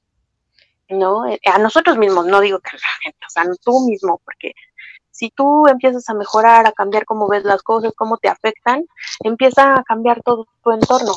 ¿No? 0.89 1.27
Eh, 1.27 1.41
a 1.47 1.59
nosotros 1.59 1.97
mismos, 1.97 2.27
no 2.27 2.41
digo 2.41 2.59
que 2.59 2.71
a 2.71 2.75
la 2.75 3.03
gente, 3.03 3.19
o 3.27 3.31
sea, 3.31 3.45
tú 3.65 3.87
mismo, 3.89 4.21
porque 4.25 4.53
si 5.15 5.31
tú 5.31 5.69
empiezas 5.69 6.09
a 6.11 6.15
mejorar, 6.15 6.67
a 6.67 6.73
cambiar 6.73 7.05
cómo 7.05 7.29
ves 7.29 7.45
las 7.45 7.63
cosas, 7.63 7.93
cómo 7.97 8.17
te 8.17 8.29
afectan, 8.29 8.85
empieza 9.21 9.75
a 9.75 9.85
cambiar 9.85 10.21
todo 10.25 10.49
tu 10.63 10.73
entorno. 10.73 11.13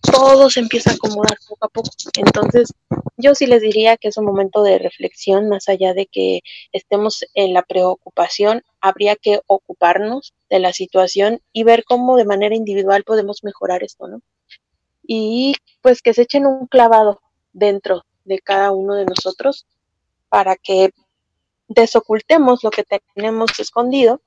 Todo 0.00 0.48
se 0.48 0.60
empieza 0.60 0.90
a 0.90 0.94
acomodar 0.94 1.36
poco 1.46 1.66
a 1.66 1.68
poco. 1.68 1.90
Entonces, 2.16 2.72
yo 3.18 3.34
sí 3.34 3.46
les 3.46 3.60
diría 3.60 3.98
que 3.98 4.08
es 4.08 4.16
un 4.16 4.24
momento 4.24 4.62
de 4.62 4.78
reflexión, 4.78 5.50
más 5.50 5.68
allá 5.68 5.92
de 5.92 6.06
que 6.06 6.40
estemos 6.72 7.26
en 7.34 7.52
la 7.52 7.62
preocupación, 7.62 8.62
habría 8.80 9.16
que 9.16 9.40
ocuparnos 9.48 10.32
de 10.48 10.60
la 10.60 10.72
situación 10.72 11.42
y 11.52 11.64
ver 11.64 11.84
cómo 11.84 12.16
de 12.16 12.24
manera 12.24 12.54
individual 12.54 13.04
podemos 13.04 13.44
mejorar 13.44 13.82
esto, 13.82 14.08
¿no? 14.08 14.22
Y 15.06 15.54
pues 15.82 16.00
que 16.00 16.14
se 16.14 16.22
echen 16.22 16.46
un 16.46 16.68
clavado 16.68 17.20
dentro 17.52 18.04
de 18.24 18.38
cada 18.38 18.70
uno 18.72 18.94
de 18.94 19.04
nosotros 19.04 19.66
para 20.30 20.56
que 20.56 20.90
desocultemos 21.68 22.62
lo 22.64 22.70
que 22.70 22.84
tenemos 23.14 23.58
escondido 23.58 24.20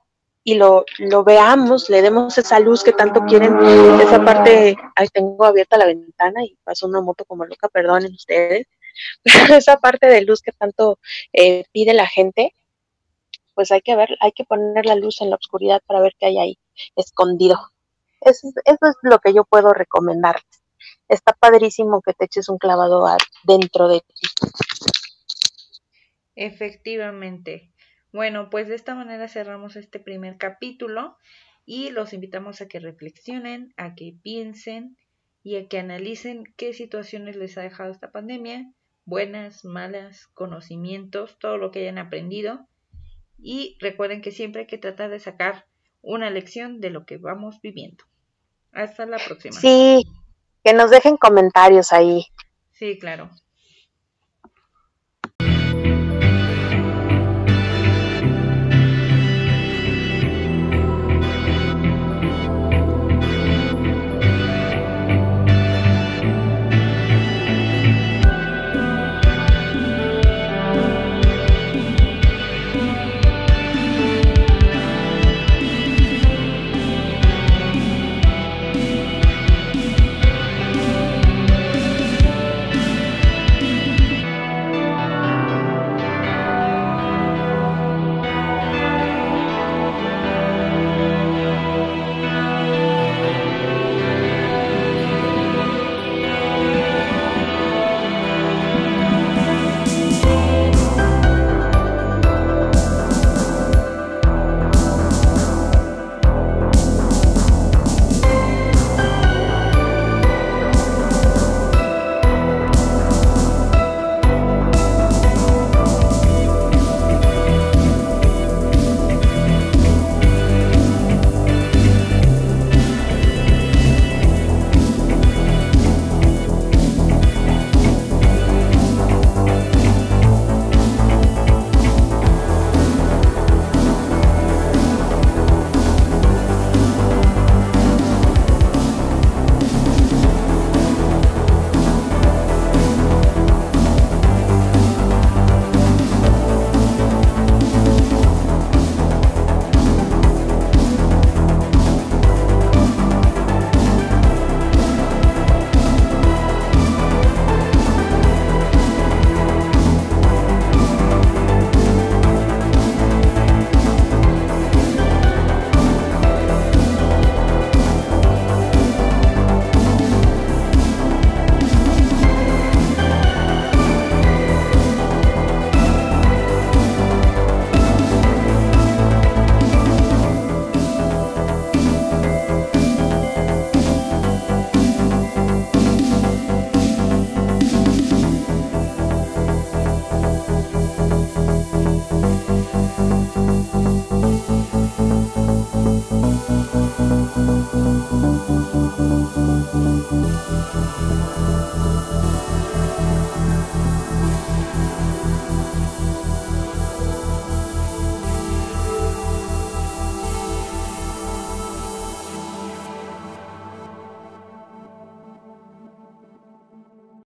y 0.44 0.54
lo, 0.54 0.84
lo 0.98 1.24
veamos, 1.24 1.90
le 1.90 2.00
demos 2.00 2.38
esa 2.38 2.58
luz 2.58 2.82
que 2.82 2.92
tanto 2.92 3.20
quieren, 3.26 3.58
esa 4.00 4.24
parte, 4.24 4.76
ahí 4.96 5.08
tengo 5.08 5.44
abierta 5.44 5.76
la 5.76 5.86
ventana 5.86 6.42
y 6.42 6.56
pasó 6.64 6.86
una 6.86 7.02
moto 7.02 7.24
como 7.24 7.44
loca, 7.44 7.68
perdonen 7.68 8.14
ustedes, 8.14 8.66
esa 9.50 9.76
parte 9.78 10.06
de 10.06 10.22
luz 10.22 10.40
que 10.40 10.52
tanto 10.52 10.98
eh, 11.32 11.64
pide 11.72 11.92
la 11.92 12.06
gente, 12.06 12.54
pues 13.54 13.72
hay 13.72 13.82
que 13.82 13.96
ver, 13.96 14.16
hay 14.20 14.32
que 14.32 14.44
poner 14.44 14.86
la 14.86 14.94
luz 14.94 15.20
en 15.20 15.30
la 15.30 15.36
oscuridad 15.36 15.82
para 15.86 16.00
ver 16.00 16.14
qué 16.18 16.26
hay 16.26 16.38
ahí 16.38 16.58
escondido. 16.96 17.58
Eso, 18.20 18.48
eso 18.64 18.86
es 18.86 18.96
lo 19.02 19.18
que 19.18 19.34
yo 19.34 19.44
puedo 19.44 19.72
recomendar. 19.72 20.40
Está 21.08 21.32
padrísimo 21.32 22.00
que 22.00 22.14
te 22.14 22.26
eches 22.26 22.48
un 22.48 22.58
clavado 22.58 23.06
dentro 23.44 23.88
de 23.88 24.00
ti. 24.00 24.28
Efectivamente. 26.38 27.72
Bueno, 28.12 28.48
pues 28.48 28.68
de 28.68 28.76
esta 28.76 28.94
manera 28.94 29.26
cerramos 29.26 29.74
este 29.74 29.98
primer 29.98 30.38
capítulo 30.38 31.16
y 31.66 31.90
los 31.90 32.12
invitamos 32.12 32.60
a 32.60 32.68
que 32.68 32.78
reflexionen, 32.78 33.74
a 33.76 33.96
que 33.96 34.14
piensen 34.22 34.96
y 35.42 35.56
a 35.56 35.66
que 35.66 35.80
analicen 35.80 36.44
qué 36.56 36.72
situaciones 36.72 37.34
les 37.34 37.58
ha 37.58 37.62
dejado 37.62 37.90
esta 37.90 38.12
pandemia, 38.12 38.72
buenas, 39.04 39.64
malas, 39.64 40.28
conocimientos, 40.28 41.36
todo 41.40 41.58
lo 41.58 41.72
que 41.72 41.80
hayan 41.80 41.98
aprendido. 41.98 42.68
Y 43.36 43.76
recuerden 43.80 44.22
que 44.22 44.30
siempre 44.30 44.60
hay 44.60 44.66
que 44.68 44.78
tratar 44.78 45.10
de 45.10 45.18
sacar 45.18 45.66
una 46.02 46.30
lección 46.30 46.80
de 46.80 46.90
lo 46.90 47.04
que 47.04 47.16
vamos 47.16 47.60
viviendo. 47.60 48.04
Hasta 48.70 49.06
la 49.06 49.18
próxima. 49.18 49.58
Sí, 49.58 50.04
que 50.62 50.72
nos 50.72 50.92
dejen 50.92 51.16
comentarios 51.16 51.92
ahí. 51.92 52.26
Sí, 52.70 52.96
claro. 52.96 53.28